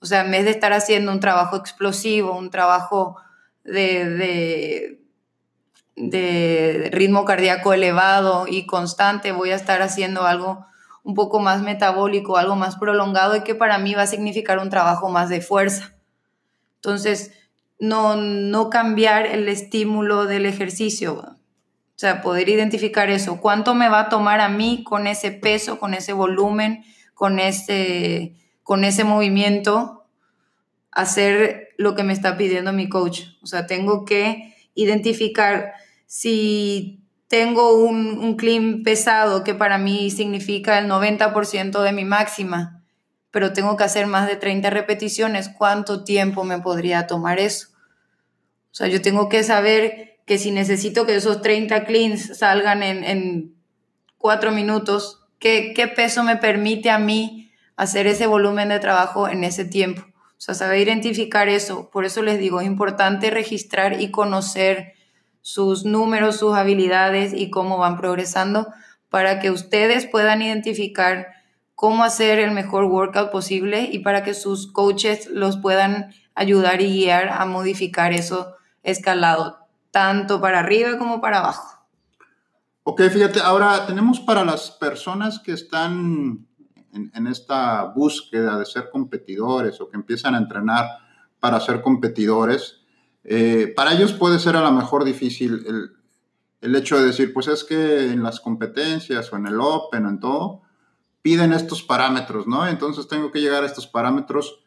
O 0.00 0.06
sea, 0.06 0.22
en 0.22 0.32
vez 0.32 0.44
de 0.44 0.50
estar 0.50 0.72
haciendo 0.72 1.12
un 1.12 1.20
trabajo 1.20 1.56
explosivo, 1.56 2.36
un 2.36 2.50
trabajo 2.50 3.18
de, 3.62 4.98
de, 5.94 6.90
ritmo 6.90 7.24
cardíaco 7.24 7.72
elevado 7.72 8.46
y 8.48 8.66
constante, 8.66 9.30
voy 9.30 9.52
a 9.52 9.54
estar 9.54 9.80
haciendo 9.80 10.26
algo 10.26 10.66
un 11.04 11.14
poco 11.14 11.38
más 11.38 11.62
metabólico, 11.62 12.36
algo 12.36 12.56
más 12.56 12.74
prolongado 12.74 13.36
y 13.36 13.44
que 13.44 13.54
para 13.54 13.78
mí 13.78 13.94
va 13.94 14.02
a 14.02 14.08
significar 14.08 14.58
un 14.58 14.70
trabajo 14.70 15.08
más 15.08 15.28
de 15.28 15.40
fuerza. 15.40 15.94
Entonces, 16.78 17.32
no, 17.78 18.16
no 18.16 18.70
cambiar 18.70 19.24
el 19.24 19.48
estímulo 19.48 20.24
del 20.24 20.46
ejercicio, 20.46 21.36
o 21.94 21.98
sea, 21.98 22.22
poder 22.22 22.48
identificar 22.48 23.08
eso, 23.08 23.40
cuánto 23.40 23.74
me 23.76 23.88
va 23.88 24.00
a 24.00 24.08
tomar 24.08 24.40
a 24.40 24.48
mí 24.48 24.82
con 24.82 25.06
ese 25.06 25.30
peso, 25.30 25.78
con 25.78 25.94
ese 25.94 26.12
volumen, 26.12 26.84
con 27.14 27.38
ese, 27.38 28.34
con 28.64 28.82
ese 28.82 29.04
movimiento, 29.04 30.04
hacer 30.90 31.68
lo 31.78 31.94
que 31.94 32.02
me 32.02 32.12
está 32.12 32.36
pidiendo 32.36 32.72
mi 32.72 32.88
coach. 32.88 33.22
O 33.42 33.46
sea, 33.46 33.66
tengo 33.68 34.04
que 34.04 34.56
identificar 34.74 35.74
si 36.06 37.00
tengo 37.28 37.76
un, 37.76 38.18
un 38.18 38.36
clean 38.36 38.82
pesado 38.82 39.44
que 39.44 39.54
para 39.54 39.78
mí 39.78 40.10
significa 40.10 40.80
el 40.80 40.88
90% 40.88 41.80
de 41.80 41.92
mi 41.92 42.04
máxima, 42.04 42.82
pero 43.30 43.52
tengo 43.52 43.76
que 43.76 43.84
hacer 43.84 44.08
más 44.08 44.26
de 44.26 44.34
30 44.34 44.70
repeticiones, 44.70 45.48
¿cuánto 45.48 46.02
tiempo 46.02 46.42
me 46.42 46.60
podría 46.60 47.06
tomar 47.06 47.38
eso? 47.38 47.68
O 48.72 48.74
sea, 48.74 48.88
yo 48.88 49.00
tengo 49.00 49.28
que 49.28 49.44
saber 49.44 50.13
que 50.24 50.38
si 50.38 50.50
necesito 50.50 51.06
que 51.06 51.16
esos 51.16 51.42
30 51.42 51.84
cleans 51.84 52.38
salgan 52.38 52.82
en, 52.82 53.04
en 53.04 53.54
4 54.18 54.52
minutos, 54.52 55.22
¿qué, 55.38 55.72
¿qué 55.74 55.86
peso 55.88 56.22
me 56.24 56.36
permite 56.36 56.90
a 56.90 56.98
mí 56.98 57.50
hacer 57.76 58.06
ese 58.06 58.26
volumen 58.26 58.68
de 58.68 58.80
trabajo 58.80 59.28
en 59.28 59.44
ese 59.44 59.64
tiempo? 59.64 60.02
O 60.02 60.40
sea, 60.44 60.54
saber 60.54 60.80
identificar 60.80 61.48
eso. 61.48 61.90
Por 61.90 62.04
eso 62.04 62.22
les 62.22 62.38
digo, 62.38 62.60
es 62.60 62.66
importante 62.66 63.30
registrar 63.30 64.00
y 64.00 64.10
conocer 64.10 64.94
sus 65.40 65.84
números, 65.84 66.38
sus 66.38 66.54
habilidades 66.54 67.34
y 67.34 67.50
cómo 67.50 67.76
van 67.78 67.98
progresando 67.98 68.68
para 69.10 69.40
que 69.40 69.50
ustedes 69.50 70.06
puedan 70.06 70.42
identificar 70.42 71.28
cómo 71.74 72.02
hacer 72.02 72.38
el 72.38 72.50
mejor 72.50 72.84
workout 72.84 73.30
posible 73.30 73.88
y 73.92 74.00
para 74.00 74.24
que 74.24 74.34
sus 74.34 74.72
coaches 74.72 75.26
los 75.26 75.58
puedan 75.58 76.14
ayudar 76.34 76.80
y 76.80 76.88
guiar 76.92 77.28
a 77.28 77.44
modificar 77.44 78.12
eso 78.12 78.56
escalado, 78.82 79.63
tanto 79.94 80.40
para 80.40 80.58
arriba 80.58 80.98
como 80.98 81.20
para 81.20 81.38
abajo. 81.38 81.78
Ok, 82.82 83.00
fíjate, 83.12 83.38
ahora 83.38 83.86
tenemos 83.86 84.18
para 84.18 84.44
las 84.44 84.72
personas 84.72 85.38
que 85.38 85.52
están 85.52 86.48
en, 86.92 87.26
esta 87.28 87.84
búsqueda 87.84 88.58
de 88.58 88.66
ser 88.66 88.90
competidores 88.90 89.80
o 89.80 89.88
que 89.88 89.96
empiezan 89.96 90.34
a 90.34 90.38
entrenar 90.38 90.84
para 91.38 91.60
ser 91.60 91.80
competidores, 91.80 92.80
eh, 93.22 93.72
para 93.76 93.92
ellos 93.92 94.12
puede 94.12 94.40
ser 94.40 94.56
a 94.56 94.62
lo 94.62 94.72
mejor 94.72 95.04
difícil 95.04 95.64
el, 95.64 95.92
el, 96.60 96.74
hecho 96.74 96.98
de 96.98 97.06
decir, 97.06 97.32
pues 97.32 97.46
es 97.46 97.62
que 97.62 98.10
en 98.10 98.24
las 98.24 98.40
competencias 98.40 99.32
o 99.32 99.36
en 99.36 99.46
el 99.46 99.60
Open 99.60 100.06
o 100.06 100.10
en 100.10 100.18
todo, 100.18 100.62
piden 101.22 101.52
estos 101.52 101.84
parámetros, 101.84 102.48
¿no? 102.48 102.66
Entonces 102.66 103.06
tengo 103.06 103.30
que 103.30 103.40
llegar 103.40 103.62
a 103.62 103.66
estos 103.66 103.86
parámetros 103.86 104.58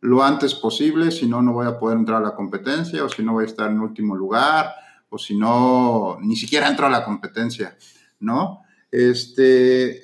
lo 0.00 0.22
antes 0.22 0.54
posible, 0.54 1.10
si 1.10 1.26
no, 1.26 1.42
no 1.42 1.52
voy 1.52 1.66
a 1.66 1.78
poder 1.78 1.98
entrar 1.98 2.22
a 2.22 2.26
la 2.26 2.34
competencia 2.34 3.04
o 3.04 3.08
si 3.08 3.22
no 3.22 3.32
voy 3.32 3.44
a 3.44 3.48
estar 3.48 3.70
en 3.70 3.80
último 3.80 4.14
lugar 4.14 4.74
o 5.08 5.18
si 5.18 5.36
no, 5.36 6.18
ni 6.20 6.36
siquiera 6.36 6.68
entro 6.68 6.86
a 6.86 6.90
la 6.90 7.04
competencia, 7.04 7.76
¿no? 8.20 8.62
Este, 8.90 10.02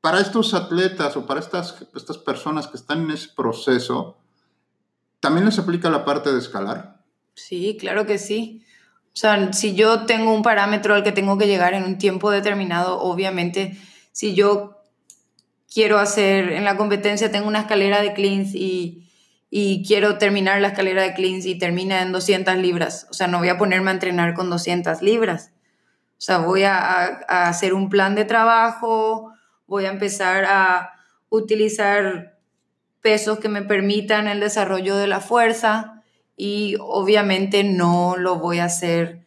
para 0.00 0.20
estos 0.20 0.54
atletas 0.54 1.16
o 1.16 1.26
para 1.26 1.40
estas, 1.40 1.86
estas 1.94 2.18
personas 2.18 2.66
que 2.66 2.76
están 2.76 3.02
en 3.02 3.10
ese 3.12 3.28
proceso, 3.34 4.18
¿también 5.20 5.46
les 5.46 5.58
aplica 5.58 5.90
la 5.90 6.04
parte 6.04 6.32
de 6.32 6.38
escalar? 6.38 7.02
Sí, 7.34 7.76
claro 7.78 8.06
que 8.06 8.18
sí. 8.18 8.64
O 9.08 9.16
sea, 9.16 9.52
si 9.52 9.74
yo 9.74 10.06
tengo 10.06 10.34
un 10.34 10.42
parámetro 10.42 10.94
al 10.94 11.04
que 11.04 11.12
tengo 11.12 11.38
que 11.38 11.46
llegar 11.46 11.74
en 11.74 11.84
un 11.84 11.98
tiempo 11.98 12.30
determinado, 12.30 13.00
obviamente, 13.00 13.78
si 14.12 14.34
yo 14.34 14.82
quiero 15.72 15.98
hacer 15.98 16.52
en 16.52 16.64
la 16.64 16.76
competencia, 16.76 17.30
tengo 17.30 17.48
una 17.48 17.60
escalera 17.60 18.02
de 18.02 18.12
cleans 18.12 18.54
y, 18.54 19.03
y 19.56 19.84
quiero 19.86 20.18
terminar 20.18 20.60
la 20.60 20.66
escalera 20.66 21.02
de 21.02 21.14
cleans 21.14 21.46
y 21.46 21.56
termina 21.56 22.02
en 22.02 22.10
200 22.10 22.56
libras. 22.56 23.06
O 23.12 23.14
sea, 23.14 23.28
no 23.28 23.38
voy 23.38 23.50
a 23.50 23.56
ponerme 23.56 23.90
a 23.90 23.94
entrenar 23.94 24.34
con 24.34 24.50
200 24.50 25.00
libras. 25.00 25.52
O 26.18 26.22
sea, 26.22 26.38
voy 26.38 26.64
a, 26.64 27.20
hacer 27.28 27.72
un 27.72 27.88
plan 27.88 28.16
de 28.16 28.24
trabajo, 28.24 29.30
voy 29.68 29.84
a 29.84 29.90
empezar 29.90 30.44
a 30.44 30.94
utilizar 31.28 32.36
pesos 33.00 33.38
que 33.38 33.48
me 33.48 33.62
permitan 33.62 34.26
el 34.26 34.40
desarrollo 34.40 34.96
de 34.96 35.06
la 35.06 35.20
fuerza 35.20 36.02
y 36.36 36.74
obviamente 36.80 37.62
no 37.62 38.16
lo 38.18 38.40
voy 38.40 38.58
a 38.58 38.64
hacer 38.64 39.24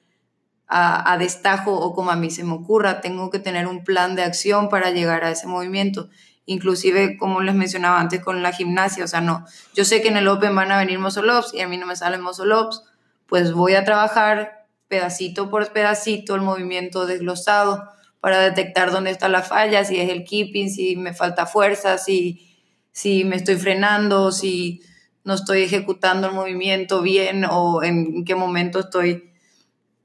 a, 0.67 1.15
destajo 1.17 1.71
o 1.73 1.93
como 1.93 2.11
a 2.11 2.17
mí 2.17 2.31
se 2.31 2.43
me 2.43 2.51
ocurra, 2.51 2.99
tengo 2.99 3.29
que 3.29 3.39
tener 3.39 3.65
un 3.65 3.85
plan 3.85 4.17
de 4.17 4.23
acción 4.23 4.67
para 4.67 4.91
llegar 4.91 5.23
a 5.23 5.31
ese 5.31 5.47
movimiento. 5.47 6.09
Inclusive, 6.47 7.17
como 7.17 7.41
les 7.41 7.53
mencionaba 7.53 7.99
antes, 7.99 8.23
con 8.23 8.41
la 8.41 8.53
gimnasia, 8.53 9.03
o 9.03 9.07
sea, 9.07 9.21
no, 9.21 9.45
yo 9.75 9.86
sé 9.86 10.01
que 10.01 10.07
en 10.07 10.17
el 10.17 10.27
Open 10.29 10.55
van 10.55 10.71
a 10.71 10.79
venir 10.79 10.97
muscle 10.97 11.31
ups 11.38 11.53
y 11.53 11.60
a 11.60 11.67
mí 11.67 11.77
no 11.77 11.86
me 11.86 11.95
salen 11.95 12.21
muscle 12.21 12.55
ups, 12.55 12.83
pues 13.27 13.51
voy 13.51 13.75
a 13.75 13.83
trabajar 13.83 14.65
pedacito 14.88 15.49
por 15.49 15.71
pedacito 15.73 16.36
el 16.36 16.41
movimiento 16.41 17.05
desglosado 17.05 17.83
para 18.21 18.39
detectar 18.39 18.91
dónde 18.91 19.12
está 19.12 19.27
la 19.27 19.43
falla, 19.43 19.83
si 19.83 19.99
es 19.99 20.10
el 20.10 20.23
keeping, 20.23 20.69
si 20.69 20.95
me 20.95 21.13
falta 21.13 21.45
fuerza, 21.45 21.97
si, 21.97 22.57
si 22.91 23.25
me 23.25 23.36
estoy 23.36 23.57
frenando, 23.57 24.31
si 24.31 24.81
no 25.25 25.33
estoy 25.33 25.63
ejecutando 25.63 26.27
el 26.27 26.33
movimiento 26.33 27.01
bien 27.01 27.45
o 27.45 27.83
en 27.83 28.23
qué 28.23 28.36
momento 28.36 28.79
estoy 28.79 29.33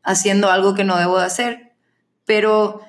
haciendo 0.02 0.50
algo 0.50 0.74
que 0.74 0.83
no 0.83 0.96
debo 0.98 1.18
de 1.20 1.26
hacer. 1.26 1.72
Pero 2.24 2.81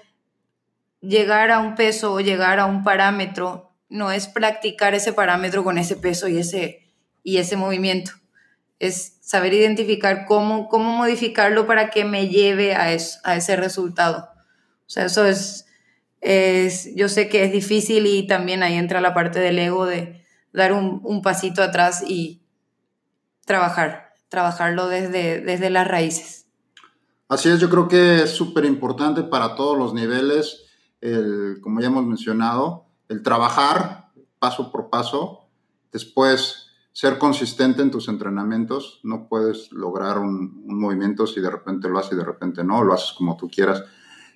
llegar 1.03 1.51
a 1.51 1.59
un 1.59 1.75
peso 1.75 2.13
o 2.13 2.21
llegar 2.21 2.59
a 2.59 2.65
un 2.65 2.83
parámetro 2.83 3.71
no 3.89 4.11
es 4.11 4.27
practicar 4.27 4.95
ese 4.95 5.13
parámetro 5.13 5.63
con 5.63 5.77
ese 5.77 5.95
peso 5.95 6.27
y 6.27 6.39
ese, 6.39 6.91
y 7.21 7.37
ese 7.37 7.57
movimiento. 7.57 8.11
Es 8.79 9.17
saber 9.21 9.53
identificar 9.53 10.25
cómo, 10.25 10.67
cómo 10.67 10.97
modificarlo 10.97 11.67
para 11.67 11.91
que 11.91 12.05
me 12.05 12.29
lleve 12.29 12.73
a, 12.73 12.91
eso, 12.91 13.19
a 13.23 13.35
ese 13.35 13.55
resultado. 13.55 14.29
O 14.87 14.89
sea, 14.89 15.05
eso 15.05 15.25
es, 15.25 15.67
es, 16.21 16.89
yo 16.95 17.07
sé 17.07 17.29
que 17.29 17.43
es 17.43 17.51
difícil 17.51 18.07
y 18.07 18.25
también 18.25 18.63
ahí 18.63 18.75
entra 18.75 18.99
la 18.99 19.13
parte 19.13 19.39
del 19.39 19.59
ego 19.59 19.85
de, 19.85 20.23
dar 20.53 20.71
un, 20.71 21.01
un 21.03 21.21
pasito 21.21 21.61
atrás 21.61 22.03
y 22.07 22.41
trabajar, 23.45 24.13
trabajarlo 24.29 24.87
desde, 24.87 25.41
desde 25.41 25.69
las 25.69 25.87
raíces. 25.87 26.45
Así 27.27 27.49
es, 27.49 27.59
yo 27.59 27.69
creo 27.69 27.87
que 27.87 28.23
es 28.23 28.29
súper 28.29 28.65
importante 28.65 29.23
para 29.23 29.55
todos 29.55 29.77
los 29.77 29.93
niveles, 29.93 30.62
el, 31.03 31.59
como 31.61 31.81
ya 31.81 31.87
hemos 31.87 32.05
mencionado, 32.05 32.85
el 33.09 33.21
trabajar 33.21 34.11
paso 34.39 34.71
por 34.71 34.89
paso, 34.89 35.49
después 35.91 36.67
ser 36.93 37.17
consistente 37.17 37.81
en 37.81 37.91
tus 37.91 38.07
entrenamientos, 38.07 39.01
no 39.03 39.27
puedes 39.27 39.71
lograr 39.73 40.17
un, 40.17 40.63
un, 40.65 40.79
movimiento 40.79 41.27
si 41.27 41.41
de 41.41 41.49
repente 41.49 41.89
lo 41.89 41.99
haces 41.99 42.13
y 42.13 42.15
de 42.15 42.23
repente 42.23 42.63
no, 42.63 42.83
lo 42.83 42.93
haces 42.93 43.11
como 43.17 43.35
tú 43.35 43.49
quieras. 43.49 43.83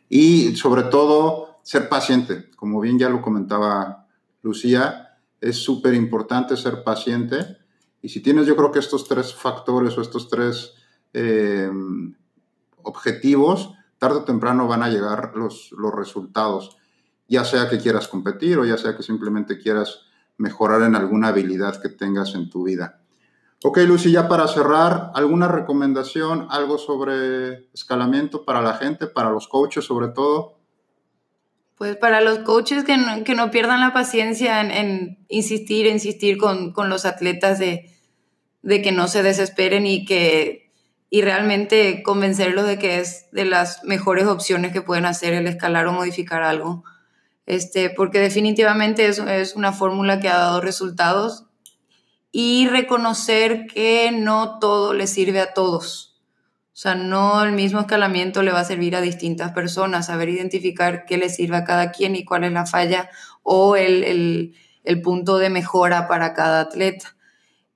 Y 0.10 0.56
sobre 0.58 0.84
todo, 0.84 1.60
ser 1.64 1.88
paciente, 1.88 2.50
como 2.58 2.82
bien 2.82 3.00
ya 3.00 3.10
lo 3.10 3.22
comentaba 3.22 4.08
Lucía, 4.42 5.18
es 5.40 5.56
súper 5.58 5.94
importante 5.94 6.58
ser 6.58 6.84
paciente. 6.84 7.58
Y 8.02 8.10
si 8.10 8.22
tienes, 8.22 8.46
yo 8.46 8.58
creo 8.58 8.72
que 8.72 8.80
estos 8.80 9.08
tres 9.08 9.34
factores 9.34 9.98
o 9.98 10.02
estos 10.02 10.28
tres 10.28 10.74
eh, 11.14 11.72
objetivos, 12.84 13.74
tarde 14.00 14.18
o 14.18 14.24
temprano 14.24 14.68
van 14.68 14.84
a 14.84 14.90
llegar 14.90 15.34
los, 15.36 15.72
los 15.72 15.94
resultados. 15.94 16.78
Ya 17.28 17.44
sea 17.44 17.70
que 17.70 17.80
quieras 17.80 18.08
competir 18.08 18.58
o 18.58 18.66
ya 18.66 18.78
sea 18.78 18.96
que 18.96 19.04
simplemente 19.04 19.60
quieras 19.60 20.02
mejorar 20.38 20.84
en 20.84 20.96
alguna 20.96 21.30
habilidad 21.30 21.82
que 21.82 21.90
tengas 21.90 22.36
en 22.36 22.50
tu 22.50 22.64
vida. 22.64 23.02
Ok, 23.64 23.80
Lucy, 23.80 24.12
ya 24.12 24.28
para 24.28 24.48
cerrar, 24.48 25.12
¿alguna 25.16 25.48
recomendación, 25.48 26.48
algo 26.52 26.78
sobre 26.78 27.68
escalamiento 27.74 28.46
para 28.46 28.62
la 28.62 28.76
gente, 28.76 29.08
para 29.08 29.32
los 29.32 29.48
coaches 29.48 29.84
sobre 29.84 30.10
todo? 30.10 30.60
Pues 31.76 31.96
para 31.96 32.22
los 32.22 32.40
coaches 32.40 32.84
que 32.84 32.98
no, 32.98 33.24
que 33.24 33.34
no 33.34 33.50
pierdan 33.50 33.82
la 33.82 33.94
paciencia 33.94 34.62
en, 34.62 34.72
en 34.72 35.26
insistir, 35.28 35.88
insistir 35.88 36.38
con, 36.38 36.72
con, 36.72 36.90
los 36.90 37.06
atletas 37.06 37.58
de, 37.58 37.92
de, 38.62 38.82
que 38.82 38.92
no 38.92 39.08
se 39.08 39.24
desesperen 39.24 39.88
y 39.88 40.06
que, 40.06 40.67
y 41.10 41.22
realmente 41.22 42.04
convencerlos 42.04 42.68
de 42.68 42.78
que 42.78 43.00
es 43.00 43.32
de 43.32 43.46
las 43.46 43.84
mejores 43.84 44.26
opciones 44.26 44.74
que 44.74 44.82
pueden 44.82 45.06
hacer 45.06 45.34
el 45.34 45.48
escalar 45.48 45.88
o 45.88 45.94
modificar 45.94 46.44
algo. 46.44 46.84
Este, 47.46 47.90
porque 47.90 48.20
definitivamente 48.20 49.08
es, 49.08 49.20
es 49.20 49.56
una 49.56 49.72
fórmula 49.72 50.20
que 50.20 50.28
ha 50.28 50.38
dado 50.38 50.60
resultados 50.60 51.46
y 52.32 52.68
reconocer 52.68 53.68
que 53.68 54.12
no 54.12 54.60
todo 54.60 54.94
le 54.94 55.08
sirve 55.08 55.40
a 55.40 55.54
todos. 55.54 56.20
O 56.74 56.80
sea, 56.80 56.94
no 56.94 57.44
el 57.44 57.54
mismo 57.54 57.80
escalamiento 57.80 58.44
le 58.44 58.52
va 58.52 58.60
a 58.60 58.66
servir 58.66 58.96
a 58.96 59.02
distintas 59.02 59.54
personas, 59.54 60.08
saber 60.08 60.30
identificar 60.30 61.06
qué 61.06 61.18
le 61.18 61.30
sirve 61.30 61.58
a 61.58 61.64
cada 61.64 61.92
quien 61.92 62.16
y 62.16 62.26
cuál 62.26 62.44
es 62.44 62.52
la 62.52 62.68
falla 62.68 63.10
o 63.42 63.78
el, 63.78 64.04
el, 64.04 64.56
el 64.84 65.02
punto 65.02 65.38
de 65.38 65.50
mejora 65.50 66.08
para 66.08 66.34
cada 66.34 66.60
atleta. 66.60 67.16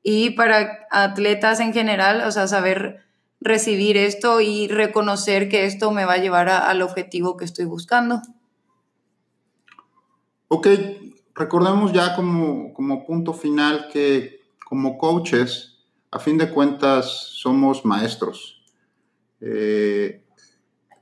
Y 0.03 0.31
para 0.31 0.85
atletas 0.91 1.61
en 1.61 1.73
general, 1.73 2.21
o 2.27 2.31
sea, 2.31 2.47
saber 2.47 3.05
recibir 3.41 3.97
esto 3.97 4.39
y 4.39 4.67
reconocer 4.67 5.49
que 5.49 5.65
esto 5.65 5.91
me 5.91 6.05
va 6.05 6.13
a 6.13 6.17
llevar 6.17 6.47
al 6.47 6.81
objetivo 6.83 7.35
que 7.35 7.45
estoy 7.45 7.65
buscando. 7.65 8.21
Ok, 10.47 10.67
recordemos 11.33 11.91
ya 11.91 12.15
como, 12.15 12.71
como 12.73 13.05
punto 13.05 13.33
final 13.33 13.87
que 13.91 14.41
como 14.63 14.97
coaches, 14.97 15.79
a 16.11 16.19
fin 16.19 16.37
de 16.37 16.49
cuentas, 16.51 17.09
somos 17.33 17.83
maestros. 17.83 18.61
Eh, 19.41 20.23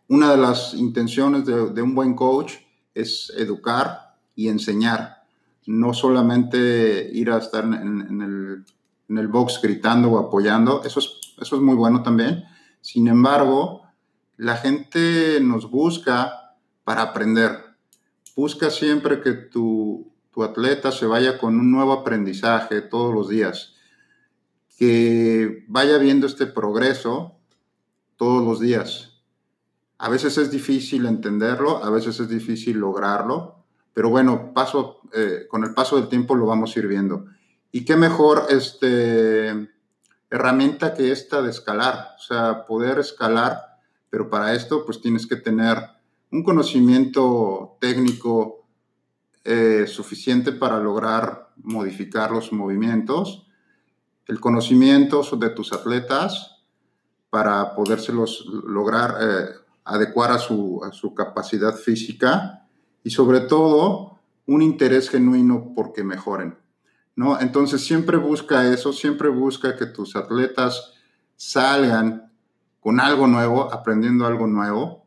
una 0.07 0.31
de 0.31 0.37
las 0.37 0.73
intenciones 0.73 1.45
de, 1.45 1.81
un 1.81 1.93
buen 1.93 2.15
coach 2.15 2.53
es 2.95 3.31
educar 3.37 4.15
y 4.35 4.47
enseñar, 4.47 5.23
no 5.67 5.93
solamente 5.93 7.09
ir 7.13 7.29
a 7.29 7.37
estar 7.37 7.63
en, 7.65 8.21
el, 8.21 8.65
en 9.09 9.17
el 9.17 9.27
box 9.27 9.59
gritando 9.61 10.11
o 10.11 10.17
apoyando, 10.17 10.83
eso 10.83 10.99
es 10.99 11.18
eso 11.41 11.55
es 11.55 11.61
muy 11.61 11.75
bueno 11.75 12.03
también. 12.03 12.43
Sin 12.81 13.07
embargo, 13.07 13.83
la 14.37 14.57
gente 14.57 15.39
nos 15.41 15.69
busca 15.69 16.55
para 16.83 17.01
aprender. 17.01 17.51
Busca 18.35 18.69
siempre 18.69 19.21
que 19.21 19.33
tu, 19.33 20.13
tu 20.31 20.43
atleta 20.43 20.91
se 20.91 21.05
vaya 21.05 21.37
con 21.37 21.59
un 21.59 21.71
nuevo 21.71 21.93
aprendizaje 21.93 22.81
todos 22.81 23.13
los 23.13 23.29
días, 23.29 23.75
que 24.77 25.65
vaya 25.67 25.97
viendo 25.97 26.27
este 26.27 26.45
progreso 26.45 27.35
todos 28.15 28.45
los 28.45 28.59
días. 28.59 29.21
A 29.97 30.09
veces 30.09 30.37
es 30.37 30.49
difícil 30.49 31.05
entenderlo, 31.05 31.83
a 31.83 31.89
veces 31.89 32.19
es 32.21 32.29
difícil 32.29 32.77
lograrlo, 32.77 33.65
pero 33.93 34.09
bueno, 34.09 34.53
paso, 34.53 35.01
eh, 35.13 35.45
con 35.49 35.65
el 35.65 35.73
paso 35.73 35.97
del 35.97 36.07
tiempo 36.07 36.35
lo 36.35 36.45
vamos 36.45 36.75
a 36.75 36.79
ir 36.79 36.87
viendo. 36.87 37.25
Y 37.71 37.83
qué 37.83 37.97
mejor 37.97 38.47
este, 38.49 39.69
herramienta 40.29 40.93
que 40.93 41.11
esta 41.11 41.41
de 41.41 41.49
escalar, 41.49 42.15
o 42.17 42.21
sea, 42.21 42.65
poder 42.65 42.99
escalar, 42.99 43.79
pero 44.09 44.29
para 44.29 44.53
esto 44.53 44.85
pues 44.85 45.01
tienes 45.01 45.27
que 45.27 45.35
tener 45.35 45.77
un 46.31 46.43
conocimiento 46.43 47.77
técnico 47.79 48.67
eh, 49.43 49.85
suficiente 49.87 50.51
para 50.51 50.79
lograr 50.79 51.49
modificar 51.57 52.31
los 52.31 52.51
movimientos, 52.53 53.47
el 54.27 54.39
conocimiento 54.39 55.23
de 55.37 55.49
tus 55.49 55.73
atletas 55.73 56.63
para 57.29 57.73
podérselos 57.73 58.45
lograr 58.45 59.15
eh, 59.19 59.45
adecuar 59.85 60.31
a 60.31 60.37
su, 60.37 60.81
a 60.83 60.91
su 60.91 61.15
capacidad 61.15 61.75
física 61.75 62.67
y 63.03 63.09
sobre 63.09 63.41
todo 63.41 64.19
un 64.45 64.61
interés 64.61 65.09
genuino 65.09 65.73
porque 65.75 66.03
mejoren. 66.03 66.57
¿No? 67.19 67.37
Entonces 67.37 67.85
siempre 67.85 68.15
busca 68.15 68.71
eso, 68.71 68.93
siempre 68.93 69.27
busca 69.27 69.75
que 69.75 69.85
tus 69.85 70.15
atletas 70.15 70.93
salgan 71.35 72.31
con 72.79 73.01
algo 73.01 73.27
nuevo, 73.27 73.73
aprendiendo 73.73 74.25
algo 74.25 74.47
nuevo, 74.47 75.05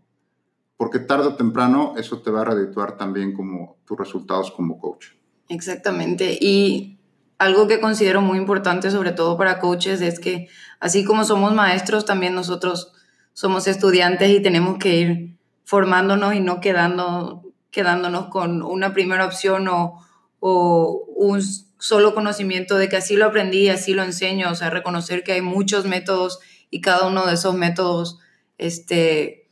porque 0.76 0.98
tarde 0.98 1.28
o 1.28 1.36
temprano 1.36 1.94
eso 1.96 2.20
te 2.20 2.30
va 2.30 2.42
a 2.42 2.44
redituar 2.44 2.98
también 2.98 3.32
como 3.32 3.78
tus 3.86 3.96
resultados 3.96 4.50
como 4.50 4.78
coach. 4.78 5.06
Exactamente. 5.48 6.36
Y 6.38 6.98
algo 7.38 7.66
que 7.66 7.80
considero 7.80 8.20
muy 8.20 8.36
importante, 8.36 8.90
sobre 8.90 9.12
todo 9.12 9.38
para 9.38 9.58
coaches, 9.58 10.02
es 10.02 10.20
que 10.20 10.48
así 10.80 11.04
como 11.04 11.24
somos 11.24 11.54
maestros, 11.54 12.04
también 12.04 12.34
nosotros 12.34 12.92
somos 13.32 13.66
estudiantes 13.66 14.28
y 14.28 14.42
tenemos 14.42 14.76
que 14.76 14.96
ir 14.96 15.38
formándonos 15.64 16.34
y 16.34 16.40
no 16.40 16.60
quedando, 16.60 17.42
quedándonos 17.70 18.26
con 18.26 18.60
una 18.60 18.92
primera 18.92 19.24
opción 19.24 19.66
o, 19.68 20.04
o 20.44 21.04
un 21.14 21.40
solo 21.78 22.14
conocimiento 22.14 22.76
de 22.76 22.88
que 22.88 22.96
así 22.96 23.14
lo 23.14 23.26
aprendí, 23.26 23.68
así 23.68 23.94
lo 23.94 24.02
enseño, 24.02 24.50
o 24.50 24.56
sea, 24.56 24.70
reconocer 24.70 25.22
que 25.22 25.30
hay 25.30 25.40
muchos 25.40 25.84
métodos 25.84 26.40
y 26.68 26.80
cada 26.80 27.06
uno 27.06 27.26
de 27.26 27.34
esos 27.34 27.54
métodos 27.54 28.18
este, 28.58 29.46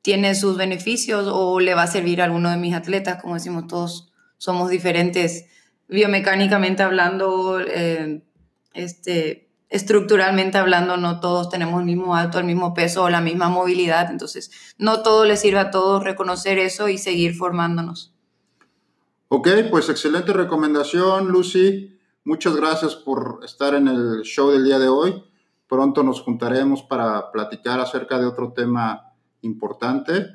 tiene 0.00 0.36
sus 0.36 0.56
beneficios 0.56 1.26
o 1.28 1.58
le 1.58 1.74
va 1.74 1.82
a 1.82 1.86
servir 1.88 2.22
a 2.22 2.26
alguno 2.26 2.50
de 2.50 2.56
mis 2.56 2.72
atletas, 2.72 3.20
como 3.20 3.34
decimos 3.34 3.66
todos, 3.66 4.12
somos 4.38 4.70
diferentes 4.70 5.46
biomecánicamente 5.88 6.84
hablando, 6.84 7.58
eh, 7.58 8.22
este, 8.74 9.50
estructuralmente 9.70 10.56
hablando, 10.56 10.98
no 10.98 11.18
todos 11.18 11.48
tenemos 11.48 11.80
el 11.80 11.86
mismo 11.86 12.14
alto, 12.14 12.38
el 12.38 12.44
mismo 12.44 12.74
peso 12.74 13.02
o 13.02 13.10
la 13.10 13.20
misma 13.20 13.48
movilidad, 13.48 14.08
entonces 14.08 14.52
no 14.78 15.02
todo 15.02 15.24
le 15.24 15.36
sirve 15.36 15.58
a 15.58 15.72
todos 15.72 16.04
reconocer 16.04 16.60
eso 16.60 16.88
y 16.88 16.96
seguir 16.96 17.34
formándonos. 17.34 18.11
Ok, 19.34 19.48
pues 19.70 19.88
excelente 19.88 20.34
recomendación, 20.34 21.28
Lucy. 21.28 21.98
Muchas 22.22 22.54
gracias 22.54 22.94
por 22.94 23.40
estar 23.42 23.74
en 23.74 23.88
el 23.88 24.20
show 24.24 24.50
del 24.50 24.62
día 24.62 24.78
de 24.78 24.88
hoy. 24.88 25.24
Pronto 25.66 26.02
nos 26.02 26.20
juntaremos 26.20 26.82
para 26.82 27.32
platicar 27.32 27.80
acerca 27.80 28.18
de 28.18 28.26
otro 28.26 28.52
tema 28.52 29.14
importante. 29.40 30.26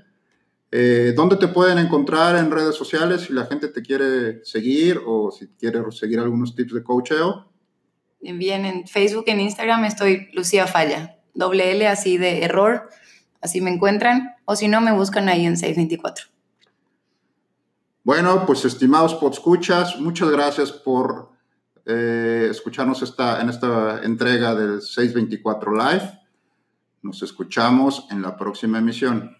Eh, 0.71 1.13
¿Dónde 1.15 1.35
te 1.35 1.47
pueden 1.47 1.77
encontrar 1.77 2.37
en 2.37 2.49
redes 2.49 2.73
sociales 2.73 3.21
si 3.21 3.33
la 3.33 3.45
gente 3.45 3.67
te 3.67 3.83
quiere 3.83 4.43
seguir 4.43 4.99
o 5.05 5.29
si 5.29 5.45
quiere 5.49 5.79
seguir 5.91 6.17
algunos 6.17 6.55
tips 6.55 6.73
de 6.73 6.83
coacheo? 6.83 7.51
Bien, 8.19 8.65
en 8.65 8.87
Facebook, 8.87 9.25
en 9.27 9.41
Instagram 9.41 9.85
estoy 9.85 10.29
Lucía 10.33 10.65
Falla, 10.65 11.19
doble 11.35 11.69
L 11.69 11.85
así 11.85 12.17
de 12.17 12.43
error, 12.43 12.89
así 13.41 13.61
me 13.61 13.69
encuentran, 13.69 14.31
o 14.45 14.55
si 14.55 14.67
no 14.67 14.81
me 14.81 14.91
buscan 14.91 15.29
ahí 15.29 15.45
en 15.45 15.55
624. 15.55 16.35
Bueno, 18.07 18.45
pues 18.45 18.63
estimados 18.63 19.15
podscuchas, 19.15 19.99
muchas 19.99 20.29
gracias 20.29 20.71
por 20.71 21.29
eh, 21.85 22.47
escucharnos 22.49 23.01
esta, 23.01 23.41
en 23.41 23.49
esta 23.49 24.01
entrega 24.01 24.55
del 24.55 24.81
624 24.81 25.75
Live. 25.75 26.19
Nos 27.01 27.21
escuchamos 27.21 28.07
en 28.09 28.21
la 28.21 28.37
próxima 28.37 28.77
emisión. 28.77 29.35